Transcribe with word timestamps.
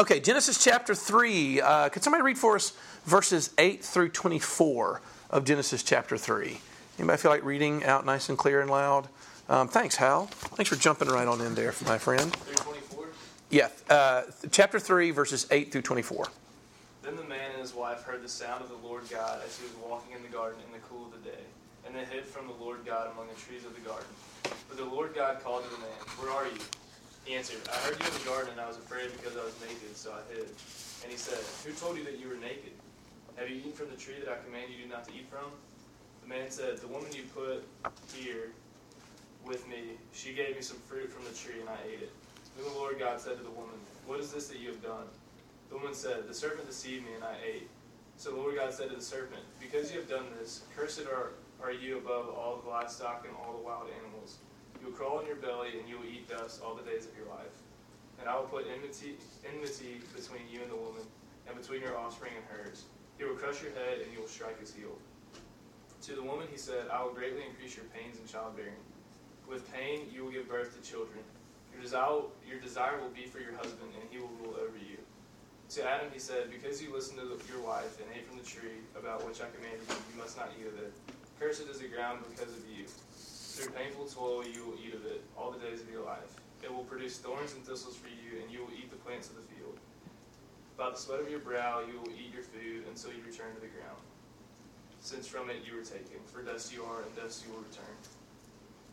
Okay, 0.00 0.20
Genesis 0.20 0.62
chapter 0.62 0.94
3. 0.94 1.60
Uh, 1.60 1.88
could 1.88 2.04
somebody 2.04 2.22
read 2.22 2.38
for 2.38 2.54
us 2.54 2.72
verses 3.04 3.50
8 3.58 3.84
through 3.84 4.10
24 4.10 5.02
of 5.30 5.44
Genesis 5.44 5.82
chapter 5.82 6.16
3? 6.16 6.60
Anybody 7.00 7.20
feel 7.20 7.32
like 7.32 7.44
reading 7.44 7.84
out 7.84 8.06
nice 8.06 8.28
and 8.28 8.38
clear 8.38 8.60
and 8.60 8.70
loud? 8.70 9.08
Um, 9.48 9.66
thanks, 9.66 9.96
Hal. 9.96 10.26
Thanks 10.26 10.70
for 10.70 10.76
jumping 10.76 11.08
right 11.08 11.26
on 11.26 11.40
in 11.40 11.56
there, 11.56 11.74
my 11.84 11.98
friend. 11.98 12.32
324? 12.32 13.06
Yeah, 13.50 13.70
uh, 13.90 14.22
chapter 14.52 14.78
3, 14.78 15.10
verses 15.10 15.48
8 15.50 15.72
through 15.72 15.82
24. 15.82 16.28
Then 17.02 17.16
the 17.16 17.24
man 17.24 17.50
and 17.50 17.60
his 17.60 17.74
wife 17.74 18.04
heard 18.04 18.22
the 18.22 18.28
sound 18.28 18.62
of 18.62 18.68
the 18.68 18.86
Lord 18.86 19.02
God 19.10 19.40
as 19.44 19.58
he 19.58 19.64
was 19.64 19.74
walking 19.84 20.14
in 20.14 20.22
the 20.22 20.28
garden 20.28 20.60
in 20.64 20.72
the 20.72 20.86
cool 20.88 21.06
of 21.06 21.10
the 21.10 21.28
day. 21.28 21.42
And 21.84 21.92
they 21.92 22.04
hid 22.04 22.24
from 22.24 22.46
the 22.46 22.64
Lord 22.64 22.86
God 22.86 23.10
among 23.14 23.26
the 23.34 23.40
trees 23.40 23.64
of 23.64 23.74
the 23.74 23.80
garden. 23.80 24.06
But 24.44 24.76
the 24.76 24.84
Lord 24.84 25.16
God 25.16 25.42
called 25.42 25.64
to 25.64 25.70
the 25.70 25.78
man, 25.78 25.98
Where 26.20 26.30
are 26.30 26.44
you? 26.44 26.60
He 27.28 27.36
answered, 27.36 27.60
I 27.68 27.76
heard 27.84 28.00
you 28.00 28.08
in 28.08 28.16
the 28.16 28.24
garden, 28.24 28.52
and 28.56 28.60
I 28.60 28.66
was 28.66 28.78
afraid 28.78 29.12
because 29.12 29.36
I 29.36 29.44
was 29.44 29.52
naked, 29.60 29.92
so 29.92 30.16
I 30.16 30.24
hid. 30.32 30.48
And 31.04 31.12
he 31.12 31.18
said, 31.18 31.36
Who 31.60 31.76
told 31.76 31.98
you 31.98 32.04
that 32.04 32.18
you 32.18 32.26
were 32.26 32.40
naked? 32.40 32.72
Have 33.36 33.50
you 33.50 33.56
eaten 33.56 33.72
from 33.72 33.92
the 33.92 34.00
tree 34.00 34.16
that 34.24 34.32
I 34.32 34.40
commanded 34.40 34.80
you 34.80 34.88
not 34.88 35.04
to 35.08 35.12
eat 35.12 35.28
from? 35.28 35.52
The 36.24 36.28
man 36.32 36.48
said, 36.48 36.78
The 36.78 36.88
woman 36.88 37.12
you 37.12 37.28
put 37.36 37.68
here 38.16 38.48
with 39.44 39.68
me, 39.68 40.00
she 40.16 40.32
gave 40.32 40.56
me 40.56 40.62
some 40.62 40.78
fruit 40.88 41.12
from 41.12 41.28
the 41.28 41.36
tree, 41.36 41.60
and 41.60 41.68
I 41.68 41.76
ate 41.84 42.00
it. 42.00 42.12
Then 42.56 42.64
the 42.64 42.80
Lord 42.80 42.98
God 42.98 43.20
said 43.20 43.36
to 43.36 43.44
the 43.44 43.52
woman, 43.52 43.76
What 44.06 44.20
is 44.20 44.32
this 44.32 44.48
that 44.48 44.58
you 44.58 44.68
have 44.68 44.82
done? 44.82 45.04
The 45.68 45.76
woman 45.76 45.92
said, 45.92 46.26
The 46.26 46.32
serpent 46.32 46.66
deceived 46.66 47.04
me, 47.04 47.12
and 47.12 47.24
I 47.24 47.36
ate. 47.44 47.68
So 48.16 48.30
the 48.30 48.40
Lord 48.40 48.56
God 48.56 48.72
said 48.72 48.88
to 48.88 48.96
the 48.96 49.04
serpent, 49.04 49.44
Because 49.60 49.92
you 49.92 50.00
have 50.00 50.08
done 50.08 50.24
this, 50.40 50.62
cursed 50.74 51.04
are, 51.04 51.32
are 51.62 51.72
you 51.72 51.98
above 51.98 52.30
all 52.30 52.62
the 52.64 52.70
livestock 52.70 53.26
and 53.28 53.36
all 53.36 53.52
the 53.52 53.62
wild 53.62 53.92
animals. 54.00 54.38
You 54.80 54.88
will 54.88 54.94
crawl 54.94 55.18
on 55.18 55.26
your 55.26 55.36
belly, 55.36 55.78
and 55.78 55.88
you 55.88 55.98
will 55.98 56.06
eat 56.06 56.28
dust 56.28 56.62
all 56.64 56.74
the 56.74 56.82
days 56.82 57.06
of 57.06 57.16
your 57.16 57.26
life. 57.28 57.54
And 58.20 58.28
I 58.28 58.36
will 58.36 58.46
put 58.46 58.66
enmity, 58.66 59.16
enmity 59.46 60.00
between 60.14 60.42
you 60.50 60.62
and 60.62 60.70
the 60.70 60.76
woman, 60.76 61.02
and 61.46 61.56
between 61.56 61.82
your 61.82 61.96
offspring 61.96 62.32
and 62.36 62.44
hers. 62.46 62.84
He 63.18 63.24
will 63.24 63.34
crush 63.34 63.62
your 63.62 63.72
head, 63.72 64.00
and 64.02 64.12
you 64.12 64.20
will 64.20 64.28
strike 64.28 64.60
his 64.60 64.74
heel. 64.74 64.98
To 66.02 66.14
the 66.14 66.22
woman 66.22 66.46
he 66.50 66.58
said, 66.58 66.86
I 66.92 67.02
will 67.02 67.12
greatly 67.12 67.42
increase 67.42 67.74
your 67.74 67.86
pains 67.86 68.18
in 68.18 68.26
childbearing. 68.26 68.78
With 69.48 69.70
pain 69.72 70.06
you 70.12 70.24
will 70.24 70.30
give 70.30 70.48
birth 70.48 70.76
to 70.76 70.80
children. 70.88 71.18
Your 71.72 71.82
desire, 71.82 72.22
your 72.46 72.60
desire 72.60 73.00
will 73.00 73.10
be 73.10 73.26
for 73.26 73.40
your 73.40 73.54
husband, 73.56 73.90
and 73.98 74.08
he 74.10 74.18
will 74.18 74.30
rule 74.42 74.54
over 74.54 74.78
you. 74.78 74.98
To 75.76 75.84
Adam 75.84 76.08
he 76.12 76.18
said, 76.18 76.50
Because 76.50 76.80
you 76.82 76.92
listened 76.94 77.18
to 77.18 77.26
your 77.52 77.60
wife 77.60 78.00
and 78.00 78.08
ate 78.14 78.26
from 78.26 78.38
the 78.38 78.44
tree 78.44 78.80
about 78.96 79.26
which 79.26 79.40
I 79.42 79.50
commanded 79.50 79.82
you, 79.88 79.96
you 80.14 80.18
must 80.18 80.36
not 80.36 80.50
eat 80.58 80.66
of 80.66 80.78
it. 80.78 80.92
Cursed 81.38 81.68
is 81.68 81.78
the 81.78 81.88
ground 81.88 82.24
because 82.30 82.54
of 82.54 82.62
you. 82.68 82.86
Through 83.58 83.74
painful 83.74 84.06
toil 84.06 84.46
you 84.46 84.62
will 84.70 84.78
eat 84.78 84.94
of 84.94 85.04
it 85.04 85.20
all 85.36 85.50
the 85.50 85.58
days 85.58 85.82
of 85.82 85.90
your 85.90 86.04
life. 86.04 86.30
It 86.62 86.72
will 86.72 86.86
produce 86.86 87.18
thorns 87.18 87.54
and 87.54 87.66
thistles 87.66 87.96
for 87.96 88.06
you, 88.06 88.38
and 88.38 88.52
you 88.52 88.60
will 88.60 88.70
eat 88.70 88.88
the 88.88 89.02
plants 89.02 89.30
of 89.30 89.34
the 89.34 89.42
field. 89.50 89.74
By 90.76 90.90
the 90.90 90.96
sweat 90.96 91.18
of 91.18 91.28
your 91.28 91.40
brow 91.40 91.82
you 91.82 91.98
will 91.98 92.14
eat 92.14 92.30
your 92.30 92.46
food 92.46 92.86
until 92.86 93.10
you 93.10 93.18
return 93.26 93.50
to 93.56 93.60
the 93.60 93.74
ground. 93.74 93.98
Since 95.00 95.26
from 95.26 95.50
it 95.50 95.66
you 95.66 95.74
were 95.74 95.82
taken, 95.82 96.22
for 96.30 96.40
dust 96.40 96.72
you 96.72 96.84
are, 96.84 97.02
and 97.02 97.10
dust 97.18 97.42
you 97.42 97.50
will 97.50 97.66
return. 97.66 97.98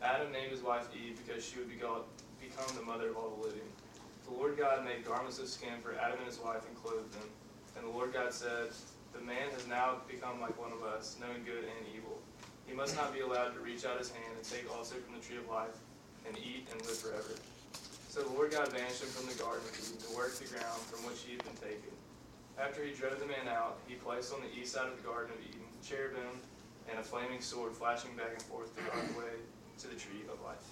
Adam 0.01 0.33
named 0.33 0.49
his 0.49 0.65
wife 0.65 0.89
Eve 0.97 1.21
because 1.21 1.45
she 1.45 1.59
would 1.61 1.69
become 1.69 2.71
the 2.73 2.81
mother 2.81 3.13
of 3.13 3.17
all 3.17 3.37
the 3.37 3.45
living. 3.45 3.69
The 4.25 4.33
Lord 4.33 4.57
God 4.57 4.83
made 4.83 5.05
garments 5.05 5.37
of 5.37 5.47
skin 5.47 5.77
for 5.83 5.93
Adam 5.93 6.17
and 6.17 6.25
his 6.25 6.41
wife 6.41 6.65
and 6.65 6.73
clothed 6.81 7.13
them. 7.13 7.29
And 7.77 7.85
the 7.85 7.93
Lord 7.93 8.13
God 8.13 8.33
said, 8.33 8.73
The 9.13 9.21
man 9.21 9.53
has 9.53 9.67
now 9.67 10.01
become 10.09 10.41
like 10.41 10.57
one 10.57 10.73
of 10.73 10.81
us, 10.81 11.17
knowing 11.21 11.45
good 11.45 11.69
and 11.69 11.85
evil. 11.93 12.14
He 12.67 12.73
must 12.73 12.95
not 12.95 13.13
be 13.13 13.21
allowed 13.21 13.53
to 13.53 13.59
reach 13.59 13.85
out 13.85 13.97
his 13.97 14.11
hand 14.11 14.33
and 14.35 14.43
take 14.43 14.65
also 14.75 14.95
from 14.95 15.15
the 15.15 15.21
tree 15.21 15.37
of 15.37 15.47
life 15.49 15.77
and 16.27 16.37
eat 16.37 16.67
and 16.71 16.81
live 16.85 16.97
forever. 16.97 17.37
So 18.09 18.21
the 18.21 18.33
Lord 18.33 18.51
God 18.51 18.71
banished 18.71 19.03
him 19.03 19.09
from 19.09 19.27
the 19.27 19.37
garden 19.41 19.61
of 19.67 19.75
Eden 19.75 19.97
to 19.99 20.15
work 20.15 20.33
the 20.35 20.47
ground 20.47 20.81
from 20.87 21.05
which 21.05 21.21
he 21.25 21.33
had 21.35 21.43
been 21.43 21.59
taken. 21.59 21.91
After 22.57 22.83
he 22.83 22.93
drove 22.93 23.19
the 23.19 23.27
man 23.27 23.47
out, 23.51 23.77
he 23.87 23.95
placed 23.95 24.33
on 24.33 24.39
the 24.39 24.51
east 24.57 24.73
side 24.73 24.87
of 24.87 24.95
the 24.95 25.03
garden 25.03 25.33
of 25.35 25.41
Eden 25.43 25.61
a 25.61 25.85
cherubim 25.85 26.39
and 26.89 26.99
a 26.99 27.03
flaming 27.03 27.41
sword 27.41 27.73
flashing 27.73 28.15
back 28.15 28.31
and 28.33 28.41
forth 28.43 28.75
to 28.75 28.81
guard 28.83 29.03
the 29.09 29.19
way 29.19 29.35
to 29.79 29.87
the 29.87 29.95
tree 29.95 30.23
of 30.31 30.39
life. 30.41 30.63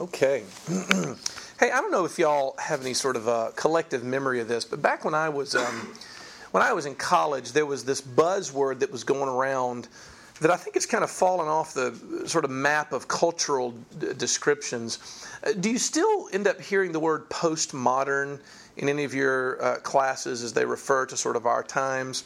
Okay. 0.00 0.42
hey, 1.60 1.70
I 1.70 1.80
don't 1.80 1.92
know 1.92 2.04
if 2.04 2.18
y'all 2.18 2.54
have 2.58 2.80
any 2.80 2.94
sort 2.94 3.16
of 3.16 3.54
collective 3.54 4.02
memory 4.02 4.40
of 4.40 4.48
this, 4.48 4.64
but 4.64 4.82
back 4.82 5.04
when 5.04 5.14
I 5.14 5.28
was 5.28 5.54
um, 5.54 5.94
when 6.50 6.62
I 6.62 6.72
was 6.72 6.86
in 6.86 6.94
college, 6.94 7.52
there 7.52 7.66
was 7.66 7.84
this 7.84 8.00
buzzword 8.00 8.80
that 8.80 8.90
was 8.90 9.04
going 9.04 9.28
around 9.28 9.88
that 10.40 10.50
I 10.50 10.56
think 10.56 10.76
it's 10.76 10.86
kind 10.86 11.04
of 11.04 11.10
fallen 11.10 11.48
off 11.48 11.74
the 11.74 12.24
sort 12.26 12.44
of 12.44 12.50
map 12.50 12.92
of 12.92 13.06
cultural 13.06 13.72
d- 13.98 14.14
descriptions. 14.16 14.98
Uh, 15.44 15.52
do 15.52 15.70
you 15.70 15.78
still 15.78 16.28
end 16.32 16.46
up 16.46 16.60
hearing 16.60 16.92
the 16.92 17.00
word 17.00 17.28
postmodern 17.30 18.40
in 18.76 18.88
any 18.88 19.04
of 19.04 19.14
your 19.14 19.62
uh, 19.62 19.76
classes 19.76 20.42
as 20.42 20.52
they 20.52 20.64
refer 20.64 21.06
to 21.06 21.16
sort 21.16 21.36
of 21.36 21.46
our 21.46 21.62
times? 21.62 22.24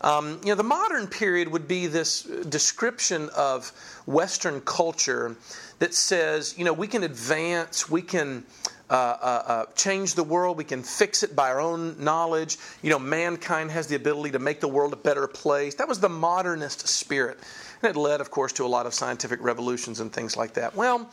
Um, 0.00 0.40
you 0.42 0.48
know, 0.48 0.56
the 0.56 0.64
modern 0.64 1.06
period 1.06 1.46
would 1.48 1.68
be 1.68 1.86
this 1.86 2.22
description 2.22 3.28
of 3.36 3.70
Western 4.06 4.60
culture 4.62 5.36
that 5.78 5.94
says, 5.94 6.58
you 6.58 6.64
know, 6.64 6.72
we 6.72 6.88
can 6.88 7.04
advance, 7.04 7.88
we 7.88 8.02
can 8.02 8.44
uh, 8.92 8.94
uh, 8.94 9.42
uh, 9.46 9.64
change 9.74 10.14
the 10.14 10.22
world, 10.22 10.58
we 10.58 10.64
can 10.64 10.82
fix 10.82 11.22
it 11.22 11.34
by 11.34 11.48
our 11.48 11.62
own 11.62 11.96
knowledge. 11.98 12.58
You 12.82 12.90
know, 12.90 12.98
mankind 12.98 13.70
has 13.70 13.86
the 13.86 13.96
ability 13.96 14.32
to 14.32 14.38
make 14.38 14.60
the 14.60 14.68
world 14.68 14.92
a 14.92 14.96
better 14.96 15.26
place. 15.26 15.76
That 15.76 15.88
was 15.88 15.98
the 15.98 16.10
modernist 16.10 16.86
spirit. 16.86 17.38
And 17.82 17.88
it 17.88 17.98
led, 17.98 18.20
of 18.20 18.30
course, 18.30 18.52
to 18.54 18.66
a 18.66 18.68
lot 18.68 18.84
of 18.84 18.92
scientific 18.92 19.42
revolutions 19.42 20.00
and 20.00 20.12
things 20.12 20.36
like 20.36 20.52
that. 20.54 20.76
Well, 20.76 21.10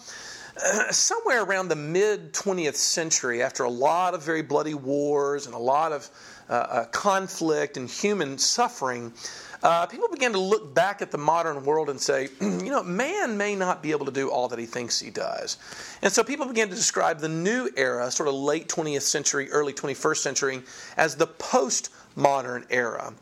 uh, 0.62 0.92
somewhere 0.92 1.42
around 1.42 1.70
the 1.70 1.78
mid 1.78 2.34
20th 2.34 2.76
century, 2.76 3.42
after 3.42 3.64
a 3.64 3.70
lot 3.70 4.14
of 4.14 4.24
very 4.24 4.42
bloody 4.42 4.74
wars 4.74 5.46
and 5.46 5.56
a 5.56 5.60
lot 5.60 5.94
of 5.94 6.10
uh, 6.50 6.54
uh, 6.54 6.86
conflict 6.86 7.78
and 7.78 7.90
human 7.90 8.38
suffering, 8.38 9.14
uh, 9.62 9.86
people 9.86 10.08
began 10.08 10.32
to 10.32 10.40
look 10.40 10.74
back 10.74 11.02
at 11.02 11.12
the 11.12 11.18
modern 11.18 11.64
world 11.64 11.90
and 11.90 12.00
say, 12.00 12.30
you 12.42 12.72
know, 12.72 12.82
man 12.82 13.38
may 13.38 13.56
not 13.56 13.84
be 13.84 13.92
able 13.92 14.06
to 14.06 14.12
do 14.12 14.30
all 14.32 14.48
that 14.48 14.58
he 14.58 14.66
thinks 14.66 15.00
he 15.00 15.12
does. 15.12 15.58
And 16.02 16.12
so 16.12 16.24
people 16.24 16.48
began 16.48 16.70
to 16.70 16.76
describe 16.76 17.20
the 17.20 17.30
new 17.30 17.70
era, 17.76 18.10
sort 18.10 18.30
of 18.30 18.36
late 18.36 18.68
20th 18.68 19.02
century, 19.02 19.50
early 19.52 19.74
21st 19.74 20.18
century, 20.18 20.62
as 20.98 21.16
the 21.16 21.28
postmodern 21.28 22.66
era. 22.70 23.14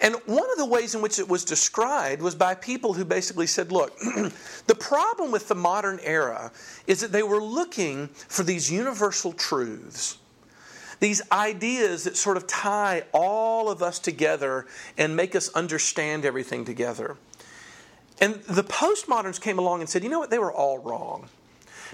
And 0.00 0.16
one 0.26 0.50
of 0.50 0.58
the 0.58 0.66
ways 0.66 0.94
in 0.94 1.00
which 1.00 1.18
it 1.18 1.28
was 1.28 1.44
described 1.44 2.20
was 2.20 2.34
by 2.34 2.54
people 2.54 2.92
who 2.92 3.04
basically 3.04 3.46
said, 3.46 3.72
look, 3.72 3.98
the 4.66 4.74
problem 4.74 5.30
with 5.30 5.48
the 5.48 5.54
modern 5.54 5.98
era 6.02 6.52
is 6.86 7.00
that 7.00 7.12
they 7.12 7.22
were 7.22 7.42
looking 7.42 8.08
for 8.08 8.42
these 8.42 8.70
universal 8.70 9.32
truths 9.32 10.18
these 11.00 11.22
ideas 11.30 12.04
that 12.04 12.16
sort 12.16 12.36
of 12.36 12.46
tie 12.46 13.04
all 13.12 13.70
of 13.70 13.82
us 13.82 13.98
together 13.98 14.66
and 14.96 15.16
make 15.16 15.34
us 15.34 15.48
understand 15.50 16.24
everything 16.24 16.64
together. 16.64 17.16
And 18.20 18.36
the 18.44 18.64
postmoderns 18.64 19.40
came 19.40 19.58
along 19.58 19.80
and 19.80 19.88
said, 19.88 20.02
you 20.02 20.08
know 20.08 20.18
what, 20.18 20.30
they 20.30 20.38
were 20.38 20.52
all 20.52 20.78
wrong. 20.78 21.28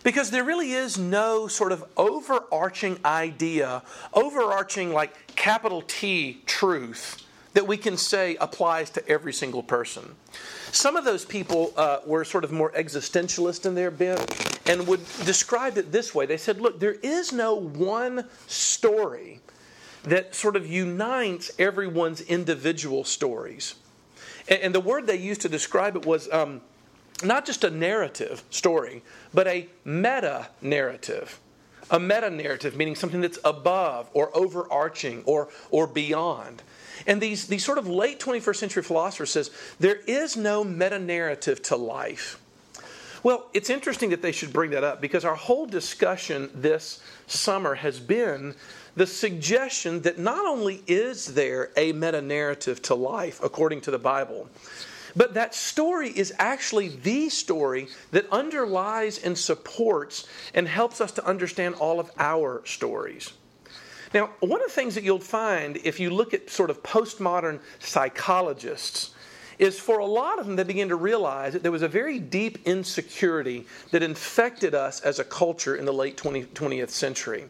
Because 0.05 0.31
there 0.31 0.45
really 0.45 0.73
is 0.73 0.99
no 0.99 1.47
sort 1.47 1.73
of 1.73 1.85
overarching 1.97 2.99
idea, 3.05 3.83
overarching 4.15 4.93
like 4.93 5.34
capital 5.37 5.83
T 5.83 6.43
truth 6.47 7.25
that 7.55 7.67
we 7.67 7.77
can 7.77 7.97
say 7.97 8.37
applies 8.37 8.91
to 8.91 9.09
every 9.09 9.33
single 9.33 9.63
person. 9.63 10.15
Some 10.72 10.97
of 10.97 11.05
those 11.05 11.27
people 11.27 11.75
uh, 11.77 11.99
were 12.06 12.25
sort 12.25 12.44
of 12.44 12.50
more 12.50 12.72
existentialist 12.72 13.66
in 13.66 13.75
their 13.75 13.91
bent 13.91 14.60
and 14.66 14.87
would 14.87 15.00
describe 15.27 15.77
it 15.77 15.93
this 15.93 16.15
way. 16.15 16.25
They 16.25 16.38
said, 16.38 16.62
look, 16.62 16.81
there 16.81 16.94
is 17.03 17.31
no 17.31 17.55
one 17.55 18.25
story 18.47 19.41
that 20.05 20.34
sort 20.34 20.56
of 20.56 20.66
unites 20.66 21.50
everyone's 21.59 22.22
individual 22.22 23.05
stories. 23.05 23.75
And, 24.49 24.60
and 24.62 24.75
the 24.75 24.81
word 24.81 25.06
they 25.06 25.16
used 25.16 25.43
to 25.43 25.49
describe 25.50 25.94
it 25.94 26.06
was 26.06 26.33
um, 26.33 26.62
not 27.22 27.44
just 27.44 27.65
a 27.65 27.71
narrative 27.71 28.43
story, 28.49 29.03
but 29.34 29.47
a 29.47 29.69
meta 29.84 30.49
narrative. 30.62 31.39
A 31.91 31.98
meta 31.98 32.31
narrative, 32.31 32.76
meaning 32.76 32.94
something 32.94 33.20
that's 33.20 33.38
above 33.44 34.09
or 34.12 34.34
overarching 34.36 35.22
or, 35.24 35.48
or 35.71 35.86
beyond. 35.86 36.62
And 37.07 37.21
these, 37.21 37.47
these 37.47 37.65
sort 37.65 37.78
of 37.78 37.89
late 37.89 38.21
21st 38.21 38.57
century 38.57 38.83
philosophers 38.83 39.30
says 39.30 39.51
there 39.80 40.01
is 40.07 40.36
no 40.36 40.65
meta 40.65 40.98
narrative 40.98 41.62
to 41.65 41.77
life. 41.77 42.39
Well, 43.22 43.47
it's 43.54 43.71
interesting 43.71 44.10
that 44.10 44.22
they 44.22 44.33
should 44.33 44.53
bring 44.53 44.71
that 44.71 44.83
up 44.83 45.01
because 45.01 45.24
our 45.24 45.36
whole 45.36 45.66
discussion 45.66 46.51
this 46.54 47.03
summer 47.28 47.77
has 47.77 48.01
been 48.01 48.54
the 48.97 49.07
suggestion 49.07 50.03
that 50.03 50.18
not 50.18 50.45
only 50.45 50.83
is 50.86 51.34
there 51.34 51.71
a 51.77 51.92
meta 51.92 52.21
narrative 52.21 52.83
to 52.83 52.95
life 52.95 53.41
according 53.42 53.80
to 53.83 53.91
the 53.91 53.98
Bible, 53.98 54.48
but 55.14 55.34
that 55.34 55.54
story 55.54 56.10
is 56.10 56.32
actually 56.38 56.88
the 56.88 57.28
story 57.28 57.88
that 58.10 58.26
underlies 58.30 59.18
and 59.18 59.36
supports 59.36 60.26
and 60.54 60.66
helps 60.66 61.00
us 61.00 61.12
to 61.12 61.26
understand 61.26 61.74
all 61.76 62.00
of 62.00 62.10
our 62.18 62.62
stories. 62.64 63.32
Now, 64.14 64.30
one 64.41 64.60
of 64.60 64.66
the 64.66 64.72
things 64.72 64.94
that 64.94 65.04
you'll 65.04 65.18
find 65.18 65.78
if 65.84 65.98
you 65.98 66.10
look 66.10 66.34
at 66.34 66.50
sort 66.50 66.70
of 66.70 66.82
postmodern 66.82 67.60
psychologists 67.78 69.14
is 69.59 69.78
for 69.78 69.99
a 69.99 70.07
lot 70.07 70.39
of 70.39 70.47
them, 70.47 70.57
they 70.57 70.65
began 70.65 70.89
to 70.89 70.97
realize 70.97 71.53
that 71.53 71.63
there 71.63 71.72
was 71.72 71.83
a 71.83 71.89
very 71.89 72.19
deep 72.19 72.59
insecurity 72.66 73.66
that 73.91 74.03
infected 74.03 74.75
us 74.75 75.01
as 75.01 75.19
a 75.19 75.25
culture 75.25 75.77
in 75.77 75.84
the 75.84 75.93
late 75.93 76.16
20, 76.16 76.45
20th 76.45 76.91
century. 76.91 77.45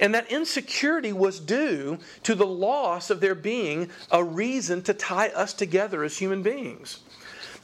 And 0.00 0.14
that 0.14 0.30
insecurity 0.30 1.12
was 1.12 1.40
due 1.40 1.98
to 2.22 2.34
the 2.34 2.46
loss 2.46 3.10
of 3.10 3.20
there 3.20 3.34
being 3.34 3.90
a 4.10 4.22
reason 4.22 4.82
to 4.82 4.94
tie 4.94 5.28
us 5.28 5.52
together 5.52 6.02
as 6.04 6.18
human 6.18 6.42
beings. 6.42 7.00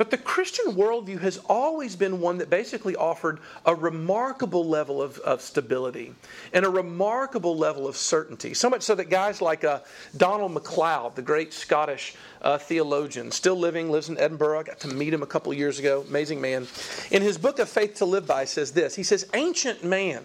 But 0.01 0.11
the 0.11 0.17
Christian 0.17 0.77
worldview 0.77 1.21
has 1.21 1.37
always 1.47 1.95
been 1.95 2.23
one 2.23 2.39
that 2.39 2.49
basically 2.49 2.97
offered 2.97 3.39
a 3.67 3.75
remarkable 3.75 4.67
level 4.67 5.03
of, 5.03 5.19
of 5.19 5.43
stability 5.43 6.15
and 6.55 6.65
a 6.65 6.71
remarkable 6.71 7.55
level 7.55 7.87
of 7.87 7.99
certainty. 7.99 8.55
So 8.55 8.71
much 8.71 8.81
so 8.81 8.95
that 8.95 9.11
guys 9.11 9.43
like 9.43 9.63
uh, 9.63 9.81
Donald 10.17 10.53
MacLeod, 10.53 11.17
the 11.17 11.21
great 11.21 11.53
Scottish 11.53 12.15
uh, 12.41 12.57
theologian, 12.57 13.31
still 13.31 13.57
living, 13.57 13.91
lives 13.91 14.09
in 14.09 14.17
Edinburgh. 14.17 14.63
Got 14.63 14.81
to 14.81 14.89
meet 14.89 15.13
him 15.13 15.23
a 15.23 15.27
couple 15.27 15.53
years 15.53 15.79
ago. 15.79 16.03
Amazing 16.09 16.41
man. 16.41 16.67
In 17.11 17.21
his 17.21 17.37
book 17.37 17.59
of 17.59 17.69
Faith 17.69 17.97
to 17.97 18.07
Live 18.07 18.27
By, 18.27 18.47
says 18.47 18.73
this 18.73 18.97
He 18.97 19.03
says, 19.03 19.29
Ancient 19.35 19.85
man 19.85 20.25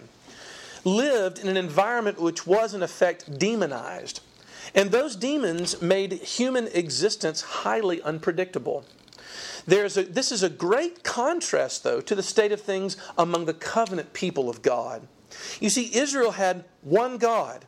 lived 0.84 1.38
in 1.38 1.48
an 1.48 1.58
environment 1.58 2.18
which 2.18 2.46
was, 2.46 2.72
in 2.72 2.82
effect, 2.82 3.38
demonized. 3.38 4.22
And 4.74 4.90
those 4.90 5.16
demons 5.16 5.82
made 5.82 6.12
human 6.12 6.66
existence 6.68 7.42
highly 7.42 8.00
unpredictable. 8.00 8.86
There's 9.66 9.96
a, 9.96 10.04
this 10.04 10.30
is 10.30 10.42
a 10.42 10.48
great 10.48 11.02
contrast, 11.02 11.82
though, 11.82 12.00
to 12.00 12.14
the 12.14 12.22
state 12.22 12.52
of 12.52 12.60
things 12.60 12.96
among 13.18 13.46
the 13.46 13.54
covenant 13.54 14.12
people 14.12 14.48
of 14.48 14.62
God. 14.62 15.06
You 15.60 15.70
see, 15.70 15.94
Israel 15.94 16.32
had 16.32 16.64
one 16.82 17.18
God, 17.18 17.64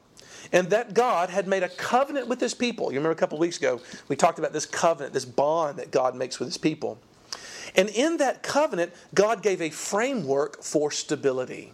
and 0.52 0.70
that 0.70 0.94
God 0.94 1.28
had 1.30 1.48
made 1.48 1.62
a 1.62 1.68
covenant 1.68 2.28
with 2.28 2.40
his 2.40 2.54
people. 2.54 2.92
You 2.92 2.98
remember 2.98 3.12
a 3.12 3.16
couple 3.16 3.38
weeks 3.38 3.58
ago, 3.58 3.80
we 4.06 4.16
talked 4.16 4.38
about 4.38 4.52
this 4.52 4.64
covenant, 4.64 5.12
this 5.12 5.24
bond 5.24 5.78
that 5.78 5.90
God 5.90 6.14
makes 6.14 6.38
with 6.38 6.48
his 6.48 6.58
people. 6.58 6.98
And 7.74 7.88
in 7.90 8.16
that 8.18 8.42
covenant, 8.42 8.92
God 9.14 9.42
gave 9.42 9.60
a 9.60 9.70
framework 9.70 10.62
for 10.62 10.90
stability. 10.90 11.72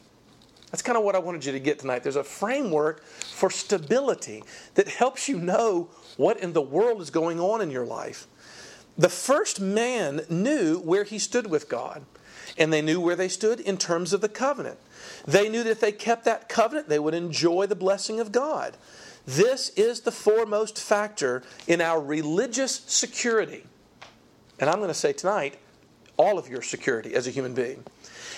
That's 0.71 0.83
kind 0.83 0.99
of 0.99 1.05
what 1.05 1.15
I 1.15 1.21
wanted 1.21 1.45
you 1.45 1.53
to 1.53 1.61
get 1.61 1.79
tonight. 1.79 2.03
There's 2.03 2.17
a 2.17 2.25
framework 2.25 3.05
for 3.05 3.49
stability 3.49 4.43
that 4.75 4.89
helps 4.89 5.29
you 5.29 5.39
know 5.39 5.89
what 6.17 6.41
in 6.41 6.53
the 6.53 6.63
world 6.63 7.01
is 7.01 7.11
going 7.11 7.39
on 7.39 7.61
in 7.61 7.71
your 7.71 7.87
life. 7.87 8.27
The 8.97 9.09
first 9.09 9.61
man 9.61 10.23
knew 10.29 10.79
where 10.81 11.05
he 11.05 11.19
stood 11.19 11.49
with 11.49 11.69
God, 11.69 12.05
and 12.57 12.73
they 12.73 12.83
knew 12.83 13.01
where 13.01 13.17
they 13.17 13.29
stood 13.29 13.61
in 13.61 13.77
terms 13.77 14.13
of 14.13 14.21
the 14.21 14.29
covenant. 14.29 14.79
They 15.27 15.49
knew 15.49 15.65
that 15.65 15.71
if 15.71 15.81
they 15.81 15.93
kept 15.93 16.25
that 16.25 16.49
covenant, 16.49 16.89
they 16.89 16.99
would 16.99 17.15
enjoy 17.15 17.67
the 17.67 17.75
blessing 17.75 18.21
of 18.21 18.31
God. 18.31 18.77
This 19.27 19.71
is 19.71 20.01
the 20.01 20.13
foremost 20.13 20.79
factor 20.79 21.43
in 21.67 21.81
our 21.81 22.01
religious 22.01 22.83
security. 22.87 23.65
And 24.61 24.71
I'm 24.71 24.77
going 24.77 24.89
to 24.89 24.95
say 24.95 25.13
tonight, 25.13 25.57
all 26.17 26.39
of 26.39 26.49
your 26.49 26.63
security 26.63 27.15
as 27.15 27.27
a 27.27 27.31
human 27.31 27.55
being. 27.55 27.83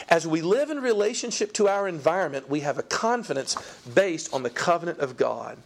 As 0.08 0.26
we 0.26 0.41
live 0.41 0.70
in 0.70 0.81
relationship 0.81 1.53
to 1.55 1.69
our 1.69 1.88
environment, 1.88 2.49
we 2.49 2.61
have 2.61 2.79
a 2.79 2.82
confidence 2.82 3.56
based 3.93 4.32
on 4.32 4.43
the 4.43 4.50
covenant 4.50 5.00
of 5.00 5.17
God. 5.17 5.58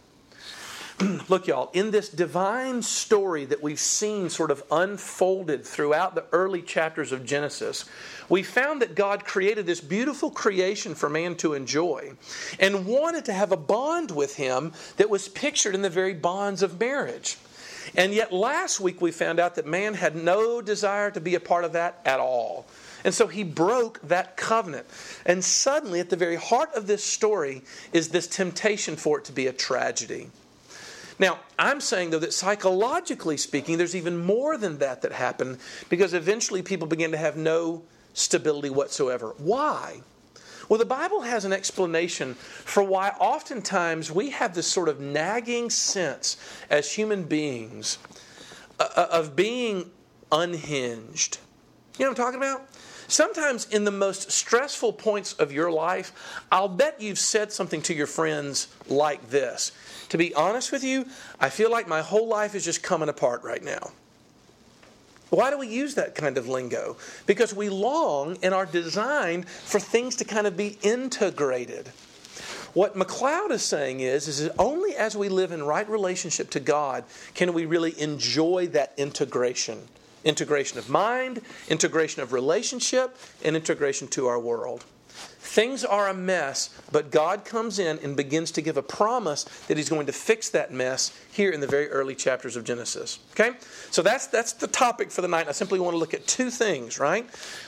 look, 1.29 1.47
y'all, 1.47 1.69
in 1.73 1.91
this 1.91 2.09
divine 2.09 2.81
story 2.81 3.45
that 3.45 3.61
we've 3.61 3.79
seen 3.79 4.29
sort 4.29 4.51
of 4.51 4.63
unfolded 4.71 5.65
throughout 5.65 6.15
the 6.15 6.25
early 6.31 6.61
chapters 6.61 7.11
of 7.11 7.25
Genesis, 7.25 7.85
we 8.29 8.43
found 8.43 8.81
that 8.81 8.95
God 8.95 9.25
created 9.25 9.65
this 9.65 9.81
beautiful 9.81 10.29
creation 10.29 10.93
for 10.95 11.09
man 11.09 11.35
to 11.37 11.53
enjoy 11.53 12.13
and 12.59 12.85
wanted 12.85 13.25
to 13.25 13.33
have 13.33 13.51
a 13.51 13.57
bond 13.57 14.11
with 14.11 14.35
him 14.35 14.73
that 14.97 15.09
was 15.09 15.27
pictured 15.27 15.75
in 15.75 15.81
the 15.81 15.89
very 15.89 16.13
bonds 16.13 16.61
of 16.61 16.79
marriage. 16.79 17.37
And 17.95 18.13
yet, 18.13 18.31
last 18.31 18.79
week 18.79 19.01
we 19.01 19.11
found 19.11 19.39
out 19.39 19.55
that 19.55 19.65
man 19.65 19.95
had 19.95 20.15
no 20.15 20.61
desire 20.61 21.09
to 21.11 21.19
be 21.19 21.35
a 21.35 21.39
part 21.39 21.65
of 21.65 21.73
that 21.73 21.99
at 22.05 22.19
all. 22.19 22.67
And 23.03 23.13
so 23.13 23.25
he 23.25 23.43
broke 23.43 23.99
that 24.03 24.37
covenant. 24.37 24.85
And 25.25 25.43
suddenly, 25.43 25.99
at 25.99 26.09
the 26.09 26.15
very 26.15 26.35
heart 26.35 26.69
of 26.75 26.85
this 26.85 27.03
story, 27.03 27.63
is 27.91 28.09
this 28.09 28.27
temptation 28.27 28.95
for 28.95 29.17
it 29.17 29.25
to 29.25 29.31
be 29.31 29.47
a 29.47 29.53
tragedy. 29.53 30.29
Now, 31.21 31.39
I'm 31.59 31.79
saying, 31.79 32.09
though, 32.09 32.19
that 32.19 32.33
psychologically 32.33 33.37
speaking, 33.37 33.77
there's 33.77 33.95
even 33.95 34.17
more 34.17 34.57
than 34.57 34.79
that 34.79 35.03
that 35.03 35.11
happened 35.11 35.59
because 35.87 36.15
eventually 36.15 36.63
people 36.63 36.87
begin 36.87 37.11
to 37.11 37.17
have 37.17 37.37
no 37.37 37.83
stability 38.13 38.71
whatsoever. 38.71 39.35
Why? 39.37 40.01
Well, 40.67 40.79
the 40.79 40.85
Bible 40.85 41.21
has 41.21 41.45
an 41.45 41.53
explanation 41.53 42.33
for 42.33 42.81
why 42.81 43.09
oftentimes 43.19 44.11
we 44.11 44.31
have 44.31 44.55
this 44.55 44.65
sort 44.65 44.89
of 44.89 44.99
nagging 44.99 45.69
sense 45.69 46.37
as 46.71 46.91
human 46.91 47.23
beings 47.25 47.99
uh, 48.79 48.87
uh, 48.95 49.07
of 49.11 49.35
being 49.35 49.91
unhinged. 50.31 51.37
You 51.99 52.05
know 52.05 52.11
what 52.11 52.19
I'm 52.19 52.25
talking 52.25 52.39
about? 52.39 52.67
Sometimes 53.11 53.65
in 53.65 53.83
the 53.83 53.91
most 53.91 54.31
stressful 54.31 54.93
points 54.93 55.33
of 55.33 55.51
your 55.51 55.69
life, 55.69 56.43
I'll 56.51 56.69
bet 56.69 57.01
you've 57.01 57.19
said 57.19 57.51
something 57.51 57.81
to 57.83 57.93
your 57.93 58.07
friends 58.07 58.67
like 58.87 59.29
this 59.29 59.71
to 60.11 60.17
be 60.17 60.33
honest 60.33 60.73
with 60.73 60.83
you, 60.83 61.05
I 61.39 61.49
feel 61.49 61.71
like 61.71 61.87
my 61.87 62.01
whole 62.01 62.27
life 62.27 62.53
is 62.53 62.65
just 62.65 62.83
coming 62.83 63.07
apart 63.07 63.43
right 63.43 63.63
now. 63.63 63.91
Why 65.29 65.49
do 65.49 65.57
we 65.57 65.67
use 65.67 65.95
that 65.95 66.15
kind 66.15 66.37
of 66.37 66.49
lingo? 66.49 66.97
Because 67.25 67.55
we 67.55 67.69
long 67.69 68.37
and 68.43 68.53
are 68.53 68.65
designed 68.65 69.47
for 69.47 69.79
things 69.79 70.17
to 70.17 70.25
kind 70.25 70.47
of 70.47 70.57
be 70.57 70.77
integrated. 70.81 71.87
What 72.73 72.97
MacLeod 72.97 73.51
is 73.51 73.63
saying 73.63 74.01
is, 74.01 74.27
is 74.27 74.43
that 74.43 74.53
only 74.59 74.97
as 74.97 75.15
we 75.15 75.29
live 75.29 75.53
in 75.53 75.63
right 75.63 75.89
relationship 75.89 76.49
to 76.51 76.59
God 76.59 77.05
can 77.33 77.53
we 77.53 77.65
really 77.65 77.97
enjoy 77.97 78.67
that 78.67 78.91
integration. 78.97 79.87
Integration 80.23 80.77
of 80.77 80.89
mind, 80.89 81.41
integration 81.69 82.21
of 82.21 82.33
relationship, 82.33 83.17
and 83.43 83.55
integration 83.55 84.07
to 84.09 84.27
our 84.27 84.39
world. 84.39 84.85
Things 85.51 85.83
are 85.83 86.07
a 86.07 86.13
mess, 86.13 86.69
but 86.91 87.11
God 87.11 87.43
comes 87.43 87.77
in 87.77 87.99
and 87.99 88.15
begins 88.15 88.51
to 88.51 88.61
give 88.61 88.77
a 88.77 88.81
promise 88.81 89.43
that 89.67 89.75
He's 89.75 89.89
going 89.89 90.05
to 90.05 90.13
fix 90.13 90.49
that 90.49 90.71
mess 90.71 91.11
here 91.31 91.51
in 91.51 91.59
the 91.59 91.67
very 91.67 91.89
early 91.89 92.15
chapters 92.15 92.55
of 92.55 92.63
Genesis. 92.63 93.19
Okay? 93.31 93.57
So 93.89 94.01
that's, 94.01 94.27
that's 94.27 94.53
the 94.53 94.67
topic 94.67 95.11
for 95.11 95.21
the 95.21 95.27
night. 95.27 95.49
I 95.49 95.51
simply 95.51 95.79
want 95.79 95.93
to 95.93 95.97
look 95.97 96.13
at 96.13 96.25
two 96.25 96.49
things, 96.49 96.99
right? 96.99 97.27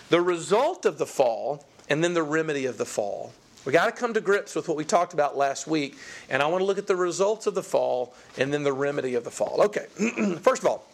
The 0.09 0.21
result 0.21 0.85
of 0.85 0.97
the 0.97 1.05
fall 1.05 1.65
and 1.89 2.01
then 2.03 2.13
the 2.13 2.23
remedy 2.23 2.65
of 2.67 2.77
the 2.77 2.85
fall. 2.85 3.33
We 3.65 3.71
got 3.71 3.85
to 3.85 3.91
come 3.91 4.13
to 4.13 4.21
grips 4.21 4.55
with 4.55 4.67
what 4.67 4.77
we 4.77 4.83
talked 4.83 5.13
about 5.13 5.38
last 5.38 5.67
week, 5.67 5.97
and 6.29 6.41
I 6.41 6.47
want 6.47 6.61
to 6.61 6.65
look 6.65 6.77
at 6.77 6.88
the 6.88 6.95
results 6.95 7.47
of 7.47 7.55
the 7.55 7.63
fall 7.63 8.13
and 8.38 8.53
then 8.53 8.63
the 8.63 8.73
remedy 8.73 9.15
of 9.15 9.23
the 9.23 9.31
fall. 9.31 9.61
Okay, 9.61 9.88
first 10.41 10.61
of 10.61 10.67
all, 10.67 10.85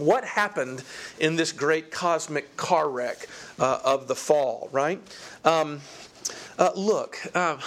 what 0.00 0.24
happened 0.24 0.82
in 1.18 1.36
this 1.36 1.52
great 1.52 1.90
cosmic 1.90 2.56
car 2.56 2.88
wreck 2.88 3.28
uh, 3.58 3.80
of 3.84 4.08
the 4.08 4.14
fall, 4.14 4.68
right? 4.72 5.00
Um, 5.44 5.80
uh, 6.58 6.70
look, 6.74 7.18
uh, 7.34 7.58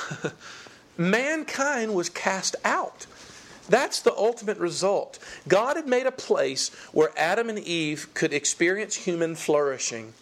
mankind 0.98 1.94
was 1.94 2.10
cast 2.10 2.56
out. 2.64 3.06
That's 3.70 4.02
the 4.02 4.14
ultimate 4.16 4.58
result. 4.58 5.20
God 5.48 5.78
had 5.78 5.88
made 5.88 6.06
a 6.06 6.12
place 6.12 6.70
where 6.92 7.12
Adam 7.18 7.50
and 7.50 7.60
Eve 7.60 8.14
could 8.14 8.34
experience 8.34 8.96
human 8.96 9.36
flourishing, 9.36 10.14